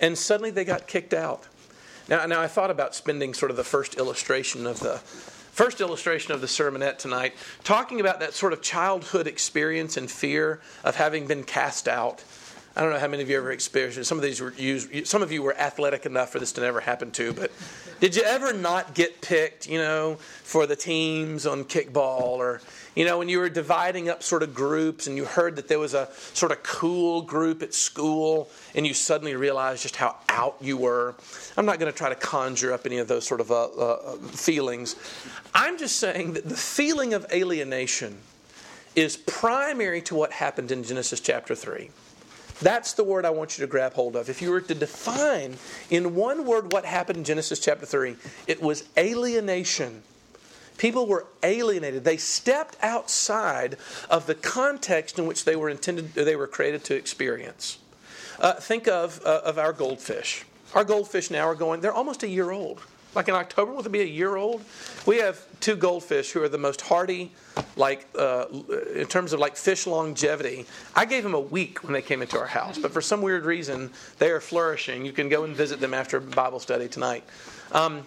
and 0.00 0.16
suddenly 0.16 0.50
they 0.50 0.64
got 0.64 0.86
kicked 0.86 1.12
out. 1.12 1.44
Now, 2.08 2.24
now 2.26 2.40
I 2.40 2.46
thought 2.46 2.70
about 2.70 2.94
spending 2.94 3.34
sort 3.34 3.50
of 3.50 3.56
the 3.56 3.64
first 3.64 3.96
illustration 3.96 4.66
of 4.66 4.80
the 4.80 5.00
first 5.56 5.80
illustration 5.80 6.34
of 6.34 6.42
the 6.42 6.46
sermonette 6.46 6.98
tonight, 6.98 7.32
talking 7.64 7.98
about 7.98 8.20
that 8.20 8.34
sort 8.34 8.52
of 8.52 8.60
childhood 8.60 9.26
experience 9.26 9.96
and 9.96 10.10
fear 10.10 10.60
of 10.84 10.96
having 10.96 11.26
been 11.26 11.42
cast 11.42 11.88
out. 11.88 12.22
I 12.76 12.82
don't 12.82 12.92
know 12.92 12.98
how 12.98 13.08
many 13.08 13.22
of 13.22 13.30
you 13.30 13.38
ever 13.38 13.50
experienced 13.50 13.96
it. 13.96 14.04
Some 14.04 14.18
of 14.18 14.22
these 14.22 14.42
were 14.42 14.52
used, 14.58 15.06
some 15.06 15.22
of 15.22 15.32
you 15.32 15.42
were 15.42 15.56
athletic 15.56 16.04
enough 16.04 16.28
for 16.28 16.38
this 16.38 16.52
to 16.52 16.60
never 16.60 16.80
happen 16.80 17.10
to, 17.12 17.32
but 17.32 17.50
did 18.00 18.14
you 18.14 18.22
ever 18.22 18.52
not 18.52 18.94
get 18.94 19.22
picked, 19.22 19.66
you 19.66 19.78
know, 19.78 20.16
for 20.42 20.66
the 20.66 20.76
teams 20.76 21.46
on 21.46 21.64
kickball 21.64 22.32
or 22.36 22.60
you 22.96 23.04
know, 23.04 23.18
when 23.18 23.28
you 23.28 23.38
were 23.38 23.50
dividing 23.50 24.08
up 24.08 24.22
sort 24.22 24.42
of 24.42 24.54
groups 24.54 25.06
and 25.06 25.18
you 25.18 25.26
heard 25.26 25.56
that 25.56 25.68
there 25.68 25.78
was 25.78 25.92
a 25.92 26.08
sort 26.32 26.50
of 26.50 26.62
cool 26.62 27.20
group 27.20 27.62
at 27.62 27.74
school 27.74 28.48
and 28.74 28.86
you 28.86 28.94
suddenly 28.94 29.36
realized 29.36 29.82
just 29.82 29.96
how 29.96 30.16
out 30.30 30.56
you 30.62 30.78
were. 30.78 31.14
I'm 31.58 31.66
not 31.66 31.78
going 31.78 31.92
to 31.92 31.96
try 31.96 32.08
to 32.08 32.14
conjure 32.14 32.72
up 32.72 32.86
any 32.86 32.96
of 32.96 33.06
those 33.06 33.26
sort 33.26 33.42
of 33.42 33.50
uh, 33.52 33.64
uh, 33.64 34.16
feelings. 34.16 34.96
I'm 35.54 35.76
just 35.76 35.96
saying 35.96 36.32
that 36.32 36.48
the 36.48 36.56
feeling 36.56 37.12
of 37.12 37.26
alienation 37.30 38.16
is 38.94 39.18
primary 39.18 40.00
to 40.00 40.14
what 40.14 40.32
happened 40.32 40.72
in 40.72 40.82
Genesis 40.82 41.20
chapter 41.20 41.54
3. 41.54 41.90
That's 42.62 42.94
the 42.94 43.04
word 43.04 43.26
I 43.26 43.30
want 43.30 43.58
you 43.58 43.66
to 43.66 43.70
grab 43.70 43.92
hold 43.92 44.16
of. 44.16 44.30
If 44.30 44.40
you 44.40 44.50
were 44.50 44.62
to 44.62 44.74
define 44.74 45.56
in 45.90 46.14
one 46.14 46.46
word 46.46 46.72
what 46.72 46.86
happened 46.86 47.18
in 47.18 47.24
Genesis 47.24 47.60
chapter 47.60 47.84
3, 47.84 48.16
it 48.46 48.62
was 48.62 48.88
alienation. 48.96 50.02
People 50.78 51.06
were 51.06 51.26
alienated. 51.42 52.04
They 52.04 52.16
stepped 52.16 52.76
outside 52.82 53.76
of 54.10 54.26
the 54.26 54.34
context 54.34 55.18
in 55.18 55.26
which 55.26 55.44
they 55.44 55.56
were 55.56 55.68
intended, 55.68 56.14
they 56.14 56.36
were 56.36 56.46
created 56.46 56.84
to 56.84 56.94
experience. 56.94 57.78
Uh, 58.38 58.54
think 58.54 58.86
of, 58.86 59.20
uh, 59.24 59.40
of 59.44 59.58
our 59.58 59.72
goldfish. 59.72 60.44
Our 60.74 60.84
goldfish 60.84 61.30
now 61.30 61.46
are 61.46 61.54
going, 61.54 61.80
they're 61.80 61.92
almost 61.92 62.22
a 62.22 62.28
year 62.28 62.50
old. 62.50 62.82
like 63.14 63.28
in 63.28 63.34
October, 63.34 63.72
will 63.72 63.84
it 63.84 63.90
be 63.90 64.02
a 64.02 64.04
year 64.04 64.36
old? 64.36 64.62
We 65.06 65.16
have 65.18 65.40
two 65.60 65.74
goldfish 65.74 66.32
who 66.32 66.42
are 66.42 66.50
the 66.50 66.58
most 66.58 66.82
hardy, 66.82 67.32
like 67.74 68.06
uh, 68.18 68.44
in 68.94 69.06
terms 69.06 69.32
of 69.32 69.40
like 69.40 69.56
fish 69.56 69.86
longevity. 69.86 70.66
I 70.94 71.06
gave 71.06 71.22
them 71.22 71.32
a 71.32 71.40
week 71.40 71.82
when 71.82 71.94
they 71.94 72.02
came 72.02 72.20
into 72.20 72.38
our 72.38 72.46
house, 72.46 72.76
but 72.76 72.92
for 72.92 73.00
some 73.00 73.22
weird 73.22 73.46
reason, 73.46 73.90
they 74.18 74.30
are 74.30 74.40
flourishing. 74.40 75.06
You 75.06 75.12
can 75.12 75.30
go 75.30 75.44
and 75.44 75.56
visit 75.56 75.80
them 75.80 75.94
after 75.94 76.20
Bible 76.20 76.60
study 76.60 76.88
tonight. 76.88 77.24
Um, 77.72 78.06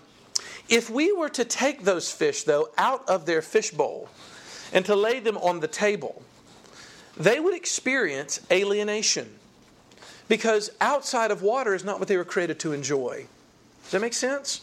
if 0.69 0.89
we 0.89 1.11
were 1.11 1.29
to 1.29 1.43
take 1.43 1.83
those 1.83 2.11
fish, 2.11 2.43
though, 2.43 2.69
out 2.77 3.07
of 3.09 3.25
their 3.25 3.41
fish 3.41 3.71
bowl 3.71 4.09
and 4.71 4.85
to 4.85 4.95
lay 4.95 5.19
them 5.19 5.37
on 5.37 5.59
the 5.59 5.67
table, 5.67 6.21
they 7.17 7.39
would 7.39 7.53
experience 7.53 8.39
alienation 8.51 9.29
because 10.27 10.69
outside 10.79 11.31
of 11.31 11.41
water 11.41 11.73
is 11.73 11.83
not 11.83 11.99
what 11.99 12.07
they 12.07 12.15
were 12.17 12.23
created 12.23 12.59
to 12.59 12.71
enjoy. 12.71 13.25
Does 13.83 13.91
that 13.91 14.01
make 14.01 14.13
sense? 14.13 14.61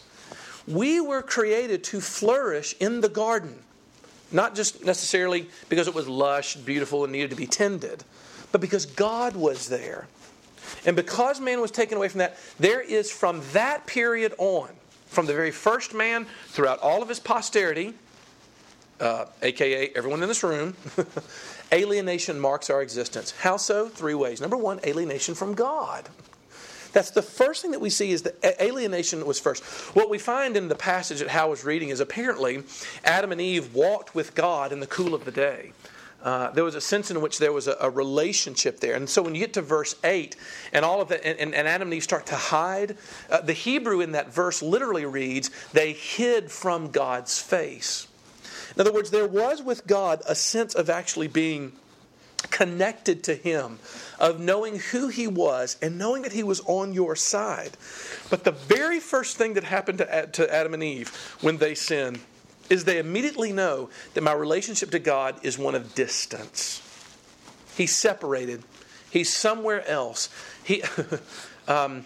We 0.67 0.99
were 0.99 1.21
created 1.21 1.83
to 1.85 2.01
flourish 2.01 2.75
in 2.79 3.01
the 3.01 3.09
garden, 3.09 3.59
not 4.31 4.55
just 4.55 4.83
necessarily 4.83 5.49
because 5.69 5.87
it 5.87 5.93
was 5.93 6.07
lush, 6.07 6.55
beautiful, 6.55 7.03
and 7.03 7.11
needed 7.11 7.29
to 7.29 7.35
be 7.35 7.47
tended, 7.47 8.03
but 8.51 8.61
because 8.61 8.85
God 8.85 9.35
was 9.35 9.69
there. 9.69 10.07
And 10.85 10.95
because 10.95 11.39
man 11.39 11.61
was 11.61 11.71
taken 11.71 11.97
away 11.97 12.09
from 12.09 12.19
that, 12.19 12.37
there 12.59 12.81
is 12.81 13.11
from 13.11 13.41
that 13.53 13.85
period 13.85 14.33
on, 14.37 14.69
from 15.07 15.25
the 15.25 15.33
very 15.33 15.51
first 15.51 15.93
man 15.93 16.25
throughout 16.47 16.79
all 16.79 17.01
of 17.01 17.09
his 17.09 17.19
posterity, 17.19 17.93
uh, 18.99 19.25
aka 19.41 19.91
everyone 19.95 20.21
in 20.21 20.27
this 20.27 20.43
room, 20.43 20.75
alienation 21.73 22.39
marks 22.39 22.69
our 22.69 22.81
existence. 22.81 23.31
How 23.31 23.57
so? 23.57 23.89
Three 23.89 24.15
ways. 24.15 24.41
Number 24.41 24.57
one, 24.57 24.79
alienation 24.85 25.35
from 25.35 25.53
God. 25.53 26.09
That's 26.93 27.11
the 27.11 27.21
first 27.21 27.61
thing 27.61 27.71
that 27.71 27.81
we 27.81 27.89
see 27.89 28.11
is 28.11 28.23
that 28.23 28.43
alienation 28.61 29.25
was 29.25 29.39
first. 29.39 29.63
What 29.95 30.09
we 30.09 30.17
find 30.17 30.57
in 30.57 30.67
the 30.67 30.75
passage 30.75 31.19
that 31.19 31.27
Hal 31.27 31.49
was 31.49 31.63
reading 31.63 31.89
is 31.89 31.99
apparently 31.99 32.63
Adam 33.03 33.31
and 33.31 33.41
Eve 33.41 33.75
walked 33.75 34.15
with 34.15 34.33
God 34.33 34.71
in 34.71 34.79
the 34.79 34.87
cool 34.87 35.13
of 35.13 35.25
the 35.25 35.31
day. 35.31 35.73
Uh, 36.27 36.51
there 36.51 36.65
was 36.65 36.75
a 36.75 36.81
sense 36.81 37.09
in 37.09 37.21
which 37.21 37.39
there 37.39 37.53
was 37.53 37.69
a, 37.69 37.77
a, 37.79 37.89
relationship 37.89 38.81
there. 38.81 38.95
And 38.95 39.09
so 39.09 39.21
when 39.21 39.33
you 39.33 39.39
get 39.39 39.53
to 39.53 39.61
verse 39.61 39.95
8 40.03 40.35
and 40.73 40.83
all 40.83 40.99
of 40.99 41.07
that, 41.07 41.25
and, 41.25 41.55
and 41.55 41.67
Adam 41.69 41.87
and 41.87 41.93
Eve 41.93 42.03
start 42.03 42.25
to 42.25 42.35
hide, 42.35 42.97
uh, 43.29 43.39
the 43.39 43.53
Hebrew 43.53 44.01
in 44.01 44.11
that 44.11 44.33
verse 44.33 44.61
literally 44.61 45.05
reads, 45.05 45.51
they 45.71 45.93
hid 45.93 46.51
from 46.51 46.91
God's 46.91 47.39
face. 47.39 48.09
In 48.75 48.81
other 48.81 48.91
words, 48.91 49.09
there 49.09 49.25
was 49.25 49.63
with 49.63 49.87
God 49.87 50.21
a 50.27 50.35
sense 50.35 50.75
of 50.75 50.89
actually 50.89 51.29
being 51.29 51.71
connected 52.49 53.23
to 53.23 53.33
Him, 53.33 53.79
of 54.19 54.37
knowing 54.37 54.79
who 54.79 55.07
He 55.07 55.27
was 55.27 55.77
and 55.81 55.97
knowing 55.97 56.23
that 56.23 56.33
He 56.33 56.43
was 56.43 56.59
on 56.65 56.91
your 56.91 57.15
side. 57.15 57.77
But 58.29 58.43
the 58.43 58.51
very 58.51 58.99
first 58.99 59.37
thing 59.37 59.53
that 59.53 59.63
happened 59.63 59.99
to, 59.99 60.27
to 60.33 60.53
Adam 60.53 60.73
and 60.73 60.83
Eve 60.83 61.07
when 61.39 61.55
they 61.55 61.73
sinned 61.73 62.19
is 62.69 62.83
they 62.83 62.99
immediately 62.99 63.51
know 63.51 63.89
that 64.13 64.21
my 64.21 64.33
relationship 64.33 64.91
to 64.91 64.99
God 64.99 65.39
is 65.43 65.57
one 65.57 65.75
of 65.75 65.95
distance. 65.95 66.81
He's 67.75 67.95
separated, 67.95 68.63
He's 69.09 69.33
somewhere 69.33 69.87
else. 69.87 70.29
He. 70.63 70.83
um, 71.67 72.05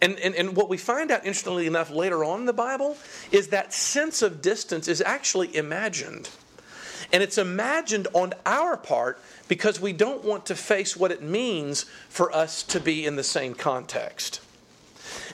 and, 0.00 0.18
and, 0.18 0.34
and 0.34 0.56
what 0.56 0.68
we 0.68 0.78
find 0.78 1.12
out, 1.12 1.24
interestingly 1.24 1.68
enough, 1.68 1.88
later 1.88 2.24
on 2.24 2.40
in 2.40 2.46
the 2.46 2.52
Bible 2.52 2.96
is 3.30 3.48
that 3.48 3.72
sense 3.72 4.20
of 4.20 4.42
distance 4.42 4.88
is 4.88 5.00
actually 5.00 5.54
imagined. 5.54 6.28
And 7.12 7.22
it's 7.22 7.38
imagined 7.38 8.08
on 8.12 8.32
our 8.44 8.76
part 8.76 9.20
because 9.46 9.80
we 9.80 9.92
don't 9.92 10.24
want 10.24 10.46
to 10.46 10.56
face 10.56 10.96
what 10.96 11.12
it 11.12 11.22
means 11.22 11.84
for 12.08 12.34
us 12.34 12.64
to 12.64 12.80
be 12.80 13.06
in 13.06 13.14
the 13.14 13.22
same 13.22 13.54
context. 13.54 14.40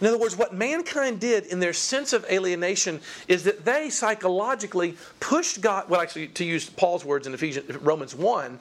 In 0.01 0.07
other 0.07 0.19
words, 0.19 0.37
what 0.37 0.55
mankind 0.55 1.21
did 1.21 1.47
in 1.47 1.61
their 1.61 1.73
sense 1.73 2.13
of 2.13 2.25
alienation 2.31 3.01
is 3.27 3.45
that 3.45 3.65
they 3.65 3.91
psychologically 3.91 4.97
pushed 5.21 5.61
God, 5.61 5.89
well, 5.89 6.01
actually, 6.01 6.29
to 6.29 6.45
use 6.45 6.69
Paul's 6.69 7.05
words 7.05 7.27
in 7.27 7.35
Ephesians, 7.35 7.77
Romans 7.79 8.15
1, 8.15 8.59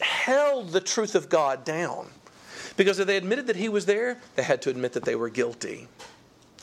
held 0.00 0.70
the 0.70 0.80
truth 0.80 1.14
of 1.14 1.28
God 1.28 1.64
down. 1.64 2.08
Because 2.76 2.98
if 2.98 3.06
they 3.06 3.16
admitted 3.16 3.48
that 3.48 3.56
he 3.56 3.68
was 3.68 3.86
there, 3.86 4.18
they 4.36 4.42
had 4.42 4.62
to 4.62 4.70
admit 4.70 4.92
that 4.92 5.04
they 5.04 5.16
were 5.16 5.28
guilty. 5.28 5.88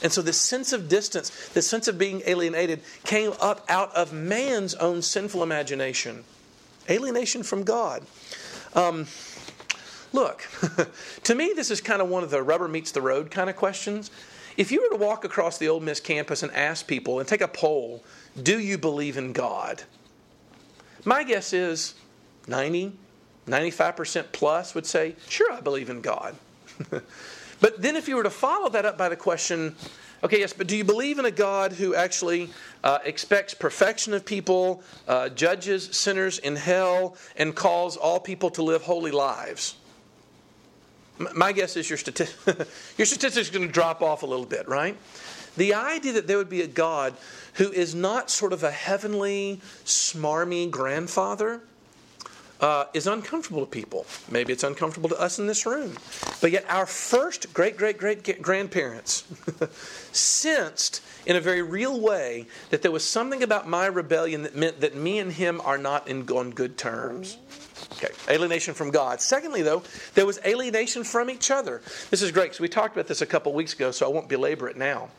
And 0.02 0.12
so 0.12 0.22
this 0.22 0.38
sense 0.38 0.74
of 0.74 0.90
distance, 0.90 1.50
this 1.50 1.68
sense 1.68 1.88
of 1.88 1.98
being 1.98 2.22
alienated, 2.26 2.82
came 3.04 3.34
up 3.40 3.66
out 3.70 3.96
of 3.96 4.14
man's 4.14 4.74
own 4.76 5.02
sinful 5.02 5.44
imagination. 5.44 6.24
Alienation 6.90 7.44
from 7.44 7.64
God. 7.64 8.04
Um, 8.74 9.08
look, 10.15 10.48
to 11.24 11.36
me, 11.36 11.53
this 11.55 11.69
is 11.69 11.81
kind 11.81 12.01
of 12.01 12.10
one 12.10 12.24
of 12.24 12.31
the 12.31 12.41
rubber 12.41 12.67
meets 12.67 12.91
the 12.91 13.01
road 13.01 13.29
kind 13.29 13.50
of 13.50 13.55
questions. 13.55 14.10
If 14.57 14.72
you 14.72 14.81
were 14.81 14.98
to 14.98 15.03
walk 15.03 15.25
across 15.25 15.57
the 15.57 15.67
Ole 15.67 15.81
Miss 15.81 16.00
campus 16.00 16.41
and 16.41 16.51
ask 16.53 16.88
people 16.88 17.19
and 17.19 17.27
take 17.27 17.41
a 17.41 17.48
poll, 17.48 18.03
do 18.41 18.60
you 18.60 18.77
believe 18.77 19.17
in 19.17 19.34
God? 19.34 19.84
My 21.03 21.24
guess 21.24 21.53
is 21.53 21.93
90, 22.48 22.93
95% 23.48 24.25
plus 24.31 24.74
would 24.74 24.86
say, 24.86 25.15
sure, 25.27 25.51
I 25.51 25.60
believe 25.60 25.89
in 25.89 26.01
God. 26.01 26.36
but 26.89 27.81
then 27.81 27.95
if 27.95 28.07
you 28.07 28.15
were 28.15 28.24
to 28.24 28.29
follow 28.29 28.69
that 28.69 28.86
up 28.86 28.98
by 28.98 29.10
the 29.10 29.15
question, 29.15 29.75
okay, 30.24 30.39
yes, 30.39 30.53
but 30.53 30.67
do 30.67 30.77
you 30.77 30.86
believe 30.86 31.19
in 31.19 31.25
a 31.25 31.31
God 31.31 31.74
who 31.74 31.93
actually 31.93 32.50
uh, 32.84 33.00
expects 33.03 33.53
perfection 33.53 34.13
of 34.13 34.25
people, 34.25 34.81
uh, 35.07 35.29
judges 35.29 35.89
sinners 35.91 36.39
in 36.39 36.55
hell, 36.55 37.17
and 37.36 37.53
calls 37.53 37.98
all 37.98 38.19
people 38.19 38.50
to 38.51 38.63
live 38.63 38.81
holy 38.81 39.12
lives? 39.12 39.75
My 41.17 41.51
guess 41.51 41.77
is 41.77 41.89
your, 41.89 41.98
stati- 41.98 42.67
your 42.98 43.05
statistics 43.05 43.50
are 43.50 43.53
going 43.53 43.67
to 43.67 43.72
drop 43.72 44.01
off 44.01 44.24
a 44.24 44.25
little 44.25 44.45
bit, 44.45 44.67
right? 44.67 44.98
The 45.57 45.74
idea 45.74 46.13
that 46.13 46.27
there 46.27 46.38
would 46.38 46.50
be 46.50 46.62
a 46.62 46.67
God 46.67 47.13
who 47.53 47.72
is 47.72 47.95
not 47.95 48.29
sort 48.29 48.51
of 48.51 48.63
a 48.63 48.72
heavenly, 48.72 49.62
smarmy 49.86 50.69
grandfather 50.69 51.62
uh, 52.60 52.86
is 52.93 53.07
uncomfortable 53.07 53.62
to 53.62 53.69
people. 53.69 54.05
Maybe 54.29 54.53
it's 54.53 54.63
uncomfortable 54.63 55.10
to 55.10 55.19
us 55.19 55.39
in 55.39 55.48
this 55.48 55.65
room. 55.65 55.95
But 56.41 56.51
yet, 56.51 56.65
our 56.69 56.86
first 56.86 57.53
great, 57.53 57.77
great, 57.77 57.98
great 57.98 58.41
grandparents 58.41 59.24
sensed 60.12 61.01
in 61.25 61.36
a 61.36 61.41
very 61.41 61.62
real 61.62 62.00
way 62.00 62.48
that 62.69 62.81
there 62.81 62.91
was 62.91 63.03
something 63.03 63.43
about 63.43 63.67
my 63.67 63.86
rebellion 63.86 64.43
that 64.43 64.55
meant 64.55 64.81
that 64.81 64.95
me 64.95 65.19
and 65.19 65.34
him 65.34 65.62
are 65.62 65.77
not 65.77 66.07
in, 66.07 66.29
on 66.29 66.51
good 66.51 66.77
terms. 66.77 67.38
Okay, 67.94 68.13
alienation 68.29 68.74
from 68.74 68.91
God. 68.91 69.22
Secondly, 69.22 69.62
though, 69.62 69.84
there 70.13 70.25
was 70.25 70.39
alienation 70.46 71.03
from 71.03 71.29
each 71.29 71.51
other. 71.51 71.82
This 72.10 72.22
is 72.22 72.32
great 72.32 72.46
because 72.46 72.60
we 72.60 72.70
talked 72.70 72.96
about 72.96 73.08
this 73.08 73.22
a 73.22 73.25
couple 73.25 73.53
weeks 73.53 73.74
ago, 73.74 73.91
so 73.91 74.05
I 74.05 74.10
won't 74.10 74.29
belabor 74.29 74.67
it 74.67 74.77
now. 74.77 75.10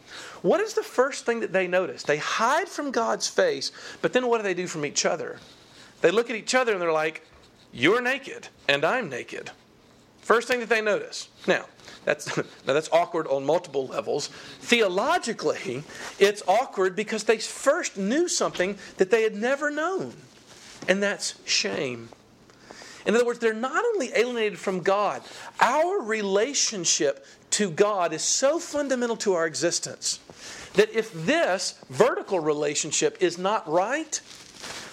What 0.43 0.61
is 0.61 0.75
the 0.75 0.83
first 0.83 1.27
thing 1.27 1.41
that 1.41 1.53
they 1.53 1.67
notice? 1.67 2.03
They 2.03 2.17
hide 2.19 2.69
from 2.69 2.91
God's 2.91 3.29
face, 3.29 3.73
but 4.03 4.13
then 4.13 4.27
what 4.27 4.39
do 4.39 4.43
they 4.43 4.55
do 4.55 4.67
from 4.67 4.85
each 4.85 5.05
other? 5.05 5.39
They 6.01 6.11
look 6.11 6.31
at 6.31 6.37
each 6.37 6.55
other 6.55 6.73
and 6.73 6.81
they're 6.81 6.93
like, 6.93 7.27
You're 7.73 8.01
naked, 8.01 8.49
and 8.69 8.85
I'm 8.85 9.09
naked. 9.09 9.51
First 10.21 10.49
thing 10.49 10.61
that 10.61 10.69
they 10.69 10.81
notice. 10.81 11.29
Now, 11.47 11.67
that's, 12.05 12.37
now 12.37 12.73
that's 12.73 12.91
awkward 12.91 13.27
on 13.29 13.45
multiple 13.45 13.87
levels. 13.87 14.29
Theologically, 14.61 15.85
it's 16.19 16.43
awkward 16.49 16.97
because 16.97 17.25
they 17.25 17.39
first 17.39 17.97
knew 17.97 18.29
something 18.29 18.77
that 18.97 19.11
they 19.11 19.23
had 19.23 19.35
never 19.35 19.71
known, 19.71 20.15
and 20.89 21.03
that's 21.03 21.35
shame. 21.45 22.09
In 23.07 23.15
other 23.15 23.25
words, 23.25 23.39
they're 23.39 23.55
not 23.55 23.85
only 23.85 24.11
alienated 24.15 24.59
from 24.59 24.81
God, 24.81 25.23
our 25.61 26.03
relationship 26.03 27.25
to 27.51 27.71
God 27.71 28.13
is 28.13 28.23
so 28.23 28.59
fundamental 28.59 29.17
to 29.19 29.35
our 29.35 29.47
existence 29.47 30.21
that 30.75 30.91
if 30.91 31.13
this 31.13 31.81
vertical 31.89 32.41
relationship 32.41 33.17
is 33.21 33.39
not 33.39 33.67
right, 33.69 34.21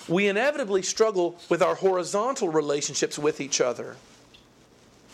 we 0.08 0.28
inevitably 0.28 0.82
struggle 0.82 1.40
with 1.50 1.62
our 1.62 1.76
horizontal 1.76 2.50
relationships 2.50 3.18
with 3.18 3.42
each 3.42 3.60
other. 3.60 3.96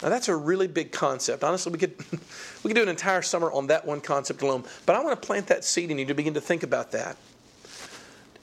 Now 0.01 0.09
that's 0.09 0.27
a 0.27 0.35
really 0.35 0.67
big 0.67 0.91
concept. 0.91 1.43
Honestly, 1.43 1.71
we 1.71 1.77
could 1.77 1.95
we 2.63 2.69
could 2.69 2.75
do 2.75 2.83
an 2.83 2.89
entire 2.89 3.21
summer 3.21 3.51
on 3.51 3.67
that 3.67 3.85
one 3.85 4.01
concept 4.01 4.41
alone. 4.41 4.63
But 4.85 4.95
I 4.95 5.03
want 5.03 5.19
to 5.19 5.25
plant 5.25 5.47
that 5.47 5.63
seed 5.63 5.91
in 5.91 5.97
you 5.97 6.05
to 6.05 6.13
begin 6.13 6.33
to 6.35 6.41
think 6.41 6.63
about 6.63 6.91
that. 6.91 7.17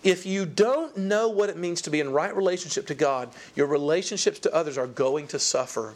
If 0.06 0.24
you 0.24 0.46
don't 0.46 0.96
know 0.96 1.28
what 1.28 1.50
it 1.50 1.56
means 1.56 1.82
to 1.82 1.90
be 1.90 1.98
in 1.98 2.12
right 2.12 2.34
relationship 2.34 2.86
to 2.86 2.94
God, 2.94 3.28
your 3.56 3.66
relationships 3.66 4.38
to 4.38 4.54
others 4.54 4.78
are 4.78 4.86
going 4.86 5.26
to 5.26 5.40
suffer. 5.40 5.94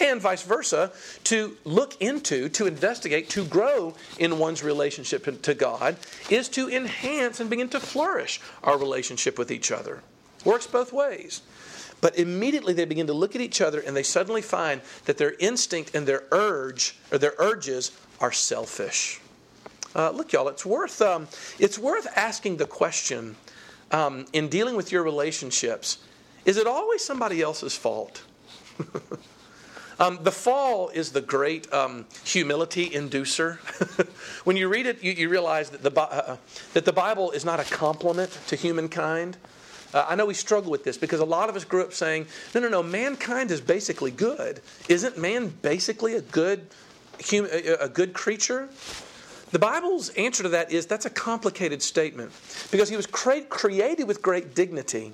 And 0.00 0.20
vice 0.20 0.42
versa, 0.42 0.90
to 1.22 1.56
look 1.62 2.02
into, 2.02 2.48
to 2.48 2.66
investigate, 2.66 3.30
to 3.30 3.44
grow 3.44 3.94
in 4.18 4.40
one's 4.40 4.64
relationship 4.64 5.40
to 5.42 5.54
God 5.54 5.98
is 6.28 6.48
to 6.48 6.68
enhance 6.68 7.38
and 7.38 7.48
begin 7.48 7.68
to 7.68 7.78
flourish 7.78 8.40
our 8.64 8.76
relationship 8.76 9.38
with 9.38 9.52
each 9.52 9.70
other. 9.70 10.02
Works 10.44 10.66
both 10.66 10.92
ways. 10.92 11.42
But 12.00 12.18
immediately 12.18 12.72
they 12.72 12.86
begin 12.86 13.06
to 13.06 13.12
look 13.12 13.36
at 13.36 13.40
each 13.40 13.60
other 13.60 13.78
and 13.78 13.96
they 13.96 14.02
suddenly 14.02 14.42
find 14.42 14.80
that 15.04 15.16
their 15.16 15.34
instinct 15.38 15.94
and 15.94 16.08
their 16.08 16.24
urge 16.32 16.98
or 17.12 17.18
their 17.18 17.34
urges 17.38 17.92
are 18.20 18.32
selfish. 18.32 19.20
Uh, 19.98 20.10
look, 20.12 20.32
y'all, 20.32 20.46
it's 20.46 20.64
worth, 20.64 21.02
um, 21.02 21.26
it's 21.58 21.76
worth 21.76 22.06
asking 22.16 22.56
the 22.56 22.66
question 22.66 23.34
um, 23.90 24.24
in 24.32 24.48
dealing 24.48 24.76
with 24.76 24.92
your 24.92 25.02
relationships 25.02 25.98
is 26.44 26.56
it 26.56 26.66
always 26.66 27.04
somebody 27.04 27.42
else's 27.42 27.76
fault? 27.76 28.22
Um, 30.00 30.20
the 30.22 30.30
fall 30.30 30.90
is 30.90 31.10
the 31.10 31.20
great 31.20 31.72
um, 31.72 32.06
humility 32.22 32.88
inducer. 32.88 33.56
when 34.44 34.56
you 34.56 34.68
read 34.68 34.86
it, 34.86 35.02
you, 35.02 35.10
you 35.10 35.28
realize 35.28 35.70
that 35.70 35.82
the, 35.82 36.00
uh, 36.00 36.36
that 36.74 36.84
the 36.84 36.92
Bible 36.92 37.32
is 37.32 37.44
not 37.44 37.58
a 37.58 37.64
compliment 37.64 38.30
to 38.46 38.54
humankind. 38.54 39.36
Uh, 39.92 40.06
I 40.08 40.14
know 40.14 40.26
we 40.26 40.34
struggle 40.34 40.70
with 40.70 40.84
this 40.84 40.96
because 40.96 41.18
a 41.18 41.24
lot 41.24 41.48
of 41.48 41.56
us 41.56 41.64
grew 41.64 41.82
up 41.82 41.92
saying, 41.92 42.28
no, 42.54 42.60
no, 42.60 42.68
no, 42.68 42.80
mankind 42.80 43.50
is 43.50 43.60
basically 43.60 44.12
good. 44.12 44.60
Isn't 44.88 45.18
man 45.18 45.48
basically 45.62 46.14
a 46.14 46.20
good, 46.20 46.68
hum- 47.28 47.48
a 47.80 47.88
good 47.88 48.12
creature? 48.12 48.68
The 49.50 49.58
Bible's 49.58 50.10
answer 50.10 50.42
to 50.42 50.48
that 50.50 50.72
is 50.72 50.86
that's 50.86 51.06
a 51.06 51.10
complicated 51.10 51.82
statement 51.82 52.32
because 52.70 52.88
he 52.88 52.96
was 52.96 53.06
cre- 53.06 53.46
created 53.48 54.06
with 54.06 54.20
great 54.20 54.54
dignity. 54.54 55.12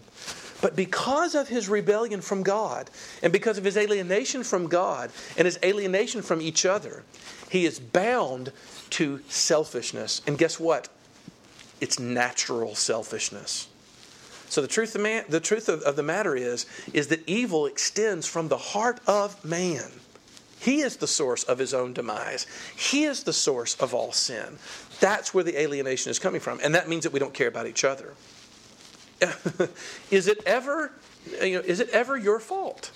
But 0.61 0.77
because 0.77 1.35
of 1.35 1.49
his 1.49 1.69
rebellion 1.69 2.21
from 2.21 2.43
God, 2.43 2.91
and 3.23 3.33
because 3.33 3.59
of 3.59 3.65
his 3.65 3.77
alienation 3.77 4.43
from 4.43 4.67
God, 4.67 5.11
and 5.37 5.45
his 5.45 5.59
alienation 5.63 6.23
from 6.23 6.41
each 6.41 6.65
other, 6.65 7.03
he 7.51 7.67
is 7.67 7.79
bound 7.79 8.51
to 8.91 9.21
selfishness. 9.29 10.23
And 10.27 10.39
guess 10.39 10.59
what? 10.59 10.89
It's 11.81 11.99
natural 11.99 12.75
selfishness. 12.75 13.69
So 14.49 14.63
the 14.63 14.69
truth, 14.69 14.95
of, 14.95 15.03
man, 15.03 15.25
the, 15.29 15.41
truth 15.41 15.69
of, 15.69 15.83
of 15.83 15.97
the 15.97 16.03
matter 16.03 16.35
is, 16.35 16.67
is 16.93 17.09
that 17.09 17.29
evil 17.29 17.67
extends 17.67 18.27
from 18.27 18.49
the 18.49 18.57
heart 18.57 19.01
of 19.07 19.45
man. 19.45 19.91
He 20.65 20.81
is 20.81 20.97
the 20.97 21.07
source 21.07 21.45
of 21.45 21.59
his 21.59 21.75
own 21.75 21.93
demise. 21.93 22.47
He 22.75 23.05
is 23.05 23.25
the 23.25 23.35
source 23.35 23.75
of 23.75 23.93
all 23.93 24.13
sin. 24.13 24.59
That's 24.99 25.35
where 25.35 25.45
the 25.45 25.61
alienation 25.61 26.11
is 26.11 26.19
coming 26.19 26.41
from. 26.41 26.59
And 26.63 26.75
that 26.75 26.89
means 26.89 27.05
that 27.05 27.13
we 27.13 27.19
don't 27.19 27.35
care 27.35 27.49
about 27.49 27.67
each 27.67 27.85
other. 27.85 28.15
is 30.11 30.27
it 30.27 30.43
ever 30.47 30.93
you 31.43 31.57
know, 31.57 31.61
is 31.61 31.81
it 31.81 31.89
ever 31.91 32.17
your 32.17 32.41
fault? 32.41 32.91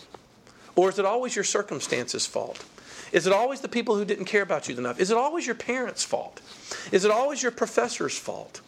Or 0.77 0.89
is 0.89 0.99
it 0.99 1.05
always 1.05 1.35
your 1.35 1.45
circumstances' 1.45 2.27
fault? 2.27 2.65
Is 3.13 3.27
it 3.27 3.33
always 3.33 3.61
the 3.61 3.69
people 3.69 3.97
who 3.97 4.05
didn't 4.05 4.27
care 4.27 4.43
about 4.43 4.69
you 4.69 4.77
enough? 4.77 5.01
Is 5.01 5.11
it 5.11 5.17
always 5.17 5.47
your 5.47 5.55
parents' 5.55 6.05
fault? 6.05 6.41
Is 6.93 7.05
it 7.05 7.11
always 7.11 7.43
your 7.43 7.53
professor's 7.53 8.19
fault? 8.19 8.61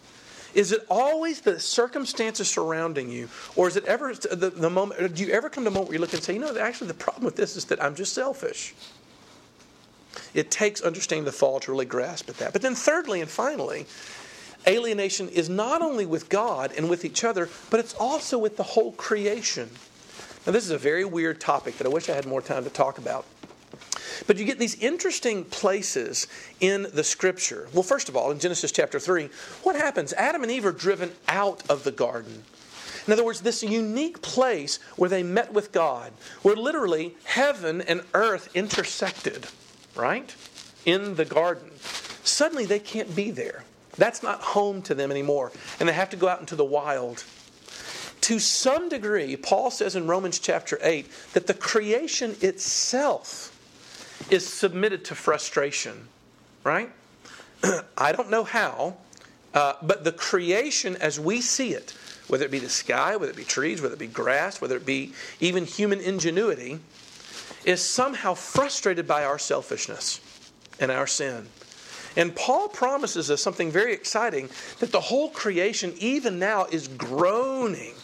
Is 0.55 0.73
it 0.73 0.85
always 0.91 1.41
the 1.41 1.61
circumstances 1.61 2.49
surrounding 2.49 3.11
you? 3.11 3.29
Or 3.57 3.69
is 3.69 3.77
it 3.77 3.85
ever 3.85 4.15
the, 4.15 4.51
the 4.51 4.71
moment, 4.71 5.15
do 5.15 5.25
you 5.25 5.33
ever 5.33 5.49
come 5.49 5.65
to 5.65 5.69
a 5.69 5.73
moment 5.73 5.89
where 5.89 5.95
you 5.95 6.01
look 6.01 6.13
and 6.13 6.23
say, 6.23 6.35
you 6.35 6.41
know, 6.41 6.57
actually 6.57 6.89
the 6.89 6.95
problem 6.95 7.25
with 7.25 7.37
this 7.37 7.57
is 7.57 7.67
that 7.67 7.83
I'm 7.83 7.95
just 7.95 8.13
selfish? 8.13 8.75
It 10.35 10.51
takes 10.51 10.81
understanding 10.81 11.25
the 11.25 11.33
fall 11.33 11.61
to 11.61 11.71
really 11.71 11.87
grasp 11.87 12.29
at 12.29 12.39
that. 12.39 12.53
But 12.53 12.63
then, 12.63 12.75
thirdly 12.75 13.21
and 13.21 13.31
finally, 13.31 13.87
alienation 14.67 15.29
is 15.29 15.49
not 15.49 15.83
only 15.83 16.07
with 16.07 16.29
God 16.29 16.73
and 16.77 16.91
with 16.91 17.05
each 17.05 17.25
other, 17.25 17.49
but 17.71 17.81
it's 17.81 17.95
also 17.95 18.39
with 18.39 18.57
the 18.57 18.63
whole 18.63 18.93
creation. 18.93 19.71
Now, 20.47 20.53
this 20.53 20.65
is 20.65 20.71
a 20.71 20.79
very 20.79 21.05
weird 21.05 21.41
topic 21.41 21.79
that 21.79 21.87
I 21.87 21.91
wish 21.91 22.09
I 22.09 22.15
had 22.15 22.27
more 22.27 22.43
time 22.43 22.65
to 22.65 22.71
talk 22.71 22.99
about. 22.99 23.25
But 24.27 24.37
you 24.37 24.45
get 24.45 24.59
these 24.59 24.75
interesting 24.77 25.45
places 25.45 26.27
in 26.61 26.87
the 26.93 27.05
scripture. 27.05 27.69
Well, 27.73 27.83
first 27.83 28.09
of 28.09 28.17
all, 28.17 28.31
in 28.31 28.39
Genesis 28.39 28.73
chapter 28.73 28.99
3, 28.99 29.29
what 29.63 29.77
happens? 29.77 30.13
Adam 30.15 30.43
and 30.43 30.51
Eve 30.51 30.67
are 30.67 30.73
driven 30.73 31.13
out 31.29 31.69
of 31.71 31.85
the 31.85 31.93
garden. 31.93 32.45
In 33.07 33.13
other 33.13 33.25
words, 33.25 33.41
this 33.41 33.63
unique 33.63 34.21
place 34.23 34.79
where 34.97 35.11
they 35.11 35.23
met 35.23 35.53
with 35.53 35.73
God, 35.73 36.13
where 36.43 36.57
literally 36.57 37.17
heaven 37.25 37.81
and 37.81 38.03
earth 38.15 38.49
intersected, 38.55 39.47
right? 39.97 40.35
In 40.85 41.15
the 41.15 41.25
garden. 41.25 41.71
Suddenly 42.23 42.67
they 42.67 42.79
can't 42.79 43.17
be 43.17 43.31
there. 43.31 43.65
That's 43.97 44.23
not 44.23 44.41
home 44.41 44.83
to 44.83 44.95
them 44.95 45.11
anymore. 45.11 45.51
And 45.79 45.89
they 45.89 45.93
have 45.93 46.11
to 46.11 46.17
go 46.17 46.29
out 46.29 46.41
into 46.41 46.57
the 46.57 46.65
wild. 46.65 47.25
To 48.23 48.39
some 48.39 48.89
degree, 48.89 49.35
Paul 49.37 49.71
says 49.71 49.97
in 49.97 50.07
Romans 50.07 50.39
chapter 50.39 50.79
8 50.83 51.11
that 51.33 51.47
the 51.47 51.55
creation 51.55 52.37
itself 52.41 53.57
is 54.29 54.47
submitted 54.47 55.05
to 55.07 55.15
frustration, 55.15 56.09
right? 56.65 56.91
I 57.97 58.13
don't 58.13 58.31
know 58.31 58.45
how, 58.45 58.97
uh, 59.55 59.75
but 59.83 60.05
the 60.05 60.13
creation 60.13 60.97
as 60.97 61.19
we 61.19 61.41
see 61.41 61.73
it, 61.73 61.95
whether 62.29 62.45
it 62.45 62.51
be 62.51 62.59
the 62.59 62.69
sky, 62.69 63.17
whether 63.17 63.33
it 63.33 63.37
be 63.37 63.45
trees, 63.45 63.83
whether 63.83 63.95
it 63.95 63.99
be 63.99 64.07
grass, 64.07 64.61
whether 64.61 64.77
it 64.77 64.87
be 64.87 65.13
even 65.41 65.65
human 65.65 66.01
ingenuity, 66.01 66.79
is 67.65 67.83
somehow 67.83 68.35
frustrated 68.35 69.07
by 69.07 69.25
our 69.25 69.39
selfishness 69.39 70.21
and 70.79 70.91
our 70.91 71.07
sin. 71.07 71.49
And 72.17 72.35
Paul 72.35 72.69
promises 72.69 73.31
us 73.31 73.43
something 73.43 73.71
very 73.71 73.93
exciting 73.93 74.49
that 74.79 74.93
the 74.93 75.01
whole 75.01 75.31
creation, 75.31 75.95
even 75.99 76.39
now, 76.39 76.67
is 76.67 76.89
groaning, 76.89 77.95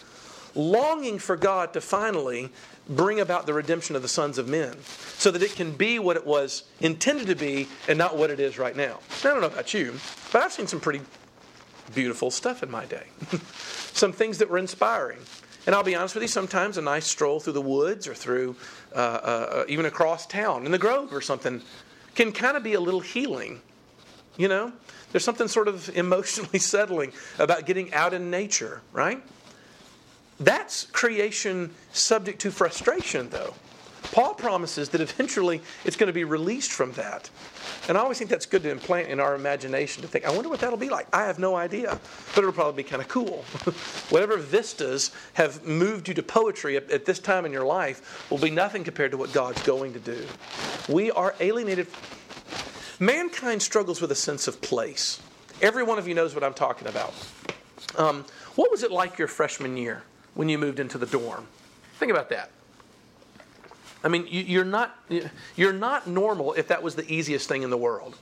longing 0.55 1.19
for 1.19 1.37
God 1.37 1.73
to 1.73 1.81
finally 1.81 2.51
bring 2.89 3.21
about 3.21 3.47
the 3.47 3.55
redemption 3.55 3.97
of 3.97 4.03
the 4.03 4.09
sons 4.09 4.39
of 4.39 4.49
men 4.49 4.77
so 5.17 5.31
that 5.31 5.43
it 5.43 5.55
can 5.55 5.73
be 5.73 5.99
what 5.99 6.17
it 6.17 6.27
was 6.27 6.65
intended 6.81 7.27
to 7.27 7.35
be 7.35 7.69
and 7.89 7.99
not 7.99 8.17
what 8.17 8.31
it 8.31 8.41
is 8.41 8.59
right 8.59 8.77
now. 8.77 9.01
now 9.25 9.31
I 9.31 9.33
don't 9.33 9.41
know 9.41 9.49
about 9.49 9.75
you, 9.75 9.95
but 10.33 10.43
I've 10.43 10.53
seen 10.53 10.67
some 10.67 10.81
pretty 10.81 11.01
beautiful 11.95 12.31
stuff 12.31 12.63
in 12.63 12.71
my 12.71 12.85
day. 12.85 13.07
some 13.93 14.13
things 14.13 14.39
that 14.39 14.51
were 14.51 14.59
inspiring. 14.59 15.19
And 15.67 15.75
I'll 15.75 15.83
be 15.83 15.97
honest 15.97 16.15
with 16.15 16.23
you, 16.23 16.29
sometimes 16.29 16.79
a 16.79 16.83
nice 16.83 17.07
stroll 17.07 17.41
through 17.41 17.55
the 17.55 17.61
woods 17.61 18.07
or 18.07 18.15
through 18.15 18.55
uh, 18.95 18.99
uh, 18.99 19.65
even 19.69 19.87
across 19.87 20.27
town 20.27 20.65
in 20.65 20.73
the 20.73 20.79
grove 20.79 21.13
or 21.13 21.21
something 21.21 21.63
can 22.15 22.33
kind 22.33 22.57
of 22.57 22.63
be 22.63 22.75
a 22.75 22.81
little 22.81 23.01
healing 23.01 23.61
you 24.37 24.49
know, 24.49 24.73
there's 25.13 25.25
something 25.25 25.49
sort 25.49 25.69
of 25.69 25.89
emotionally 25.97 26.59
settling 26.59 27.13
about 27.39 27.67
getting 27.67 27.93
out 27.95 28.15
in 28.15 28.31
nature, 28.31 28.83
right? 28.93 29.23
That's 30.39 30.87
creation 30.87 31.73
subject 31.93 32.41
to 32.43 32.51
frustration, 32.51 33.29
though. 33.31 33.55
Paul 34.13 34.35
promises 34.35 34.89
that 34.91 35.01
eventually 35.01 35.61
it's 35.85 35.97
going 35.97 36.07
to 36.07 36.13
be 36.13 36.25
released 36.25 36.73
from 36.73 36.93
that. 36.93 37.29
And 37.89 37.99
I 37.99 38.01
always 38.01 38.19
think 38.19 38.31
that's 38.31 38.47
good 38.47 38.63
to 38.63 38.71
implant 38.71 39.09
in 39.09 39.19
our 39.19 39.35
imagination 39.35 40.03
to 40.03 40.09
think, 40.09 40.25
I 40.25 40.31
wonder 40.31 40.49
what 40.49 40.61
that'll 40.61 40.79
be 40.79 40.89
like. 40.89 41.09
I 41.13 41.25
have 41.25 41.39
no 41.39 41.57
idea, 41.57 41.99
but 42.35 42.39
it'll 42.39 42.53
probably 42.53 42.83
be 42.83 42.89
kind 42.89 43.03
of 43.03 43.09
cool. 43.09 43.43
Whatever 44.11 44.37
vistas 44.37 45.11
have 45.35 45.65
moved 45.65 46.09
you 46.09 46.15
to 46.15 46.23
poetry 46.23 46.77
at, 46.77 46.91
at, 46.91 47.05
this 47.05 47.19
time 47.19 47.45
in 47.47 47.53
your 47.53 47.65
life 47.65 48.31
will 48.31 48.39
be 48.39 48.51
nothing 48.51 48.85
compared 48.85 49.11
to 49.11 49.17
what 49.17 49.33
God's 49.33 49.63
going 49.63 49.93
to 49.95 50.01
do. 50.01 50.25
We 50.89 51.11
are 51.11 51.35
alienated 51.41 51.89
Mankind 52.99 53.61
struggles 53.61 54.01
with 54.01 54.11
a 54.11 54.15
sense 54.15 54.49
of 54.49 54.63
place. 54.63 55.21
Every 55.61 55.83
one 55.83 55.99
of 55.99 56.09
you 56.09 56.15
knows 56.15 56.35
what 56.35 56.43
I'm 56.43 56.55
talking 56.55 56.89
about. 56.89 57.13
Um, 57.99 58.25
what 58.55 58.71
was 58.71 58.83
it 58.83 58.91
like 58.91 59.19
your 59.19 59.29
freshman 59.29 59.77
year 59.77 60.03
when 60.37 60.49
you 60.49 60.59
moved 60.59 60.79
into 60.79 60.99
the 60.99 61.07
dorm? 61.07 61.49
Think 61.99 62.13
about 62.13 62.29
that. 62.29 62.51
I 64.05 64.09
mean, 64.09 64.29
you, 64.29 64.61
are 64.61 64.65
not 64.65 64.97
you're 65.57 65.73
not 65.73 66.07
normal 66.07 66.53
if 66.53 66.69
that 66.69 66.81
was 66.81 66.95
the 66.95 67.13
easiest 67.13 67.49
thing 67.49 67.63
in 67.63 67.71
the 67.71 67.77
world. 67.77 68.17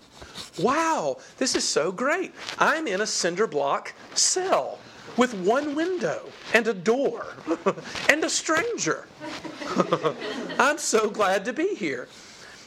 Wow, 0.59 1.19
this 1.37 1.55
is 1.55 1.69
so 1.69 1.93
great. 1.93 2.33
I'm 2.59 2.87
in 2.87 3.03
a 3.03 3.07
cinder 3.07 3.47
block 3.47 3.93
cell 4.15 4.79
with 5.17 5.35
one 5.35 5.75
window 5.75 6.23
and 6.55 6.67
a 6.67 6.73
door 6.73 7.27
and 8.09 8.25
a 8.25 8.31
stranger. 8.31 9.07
I'm 10.59 10.79
so 10.79 11.11
glad 11.11 11.45
to 11.45 11.53
be 11.53 11.75
here. 11.75 12.09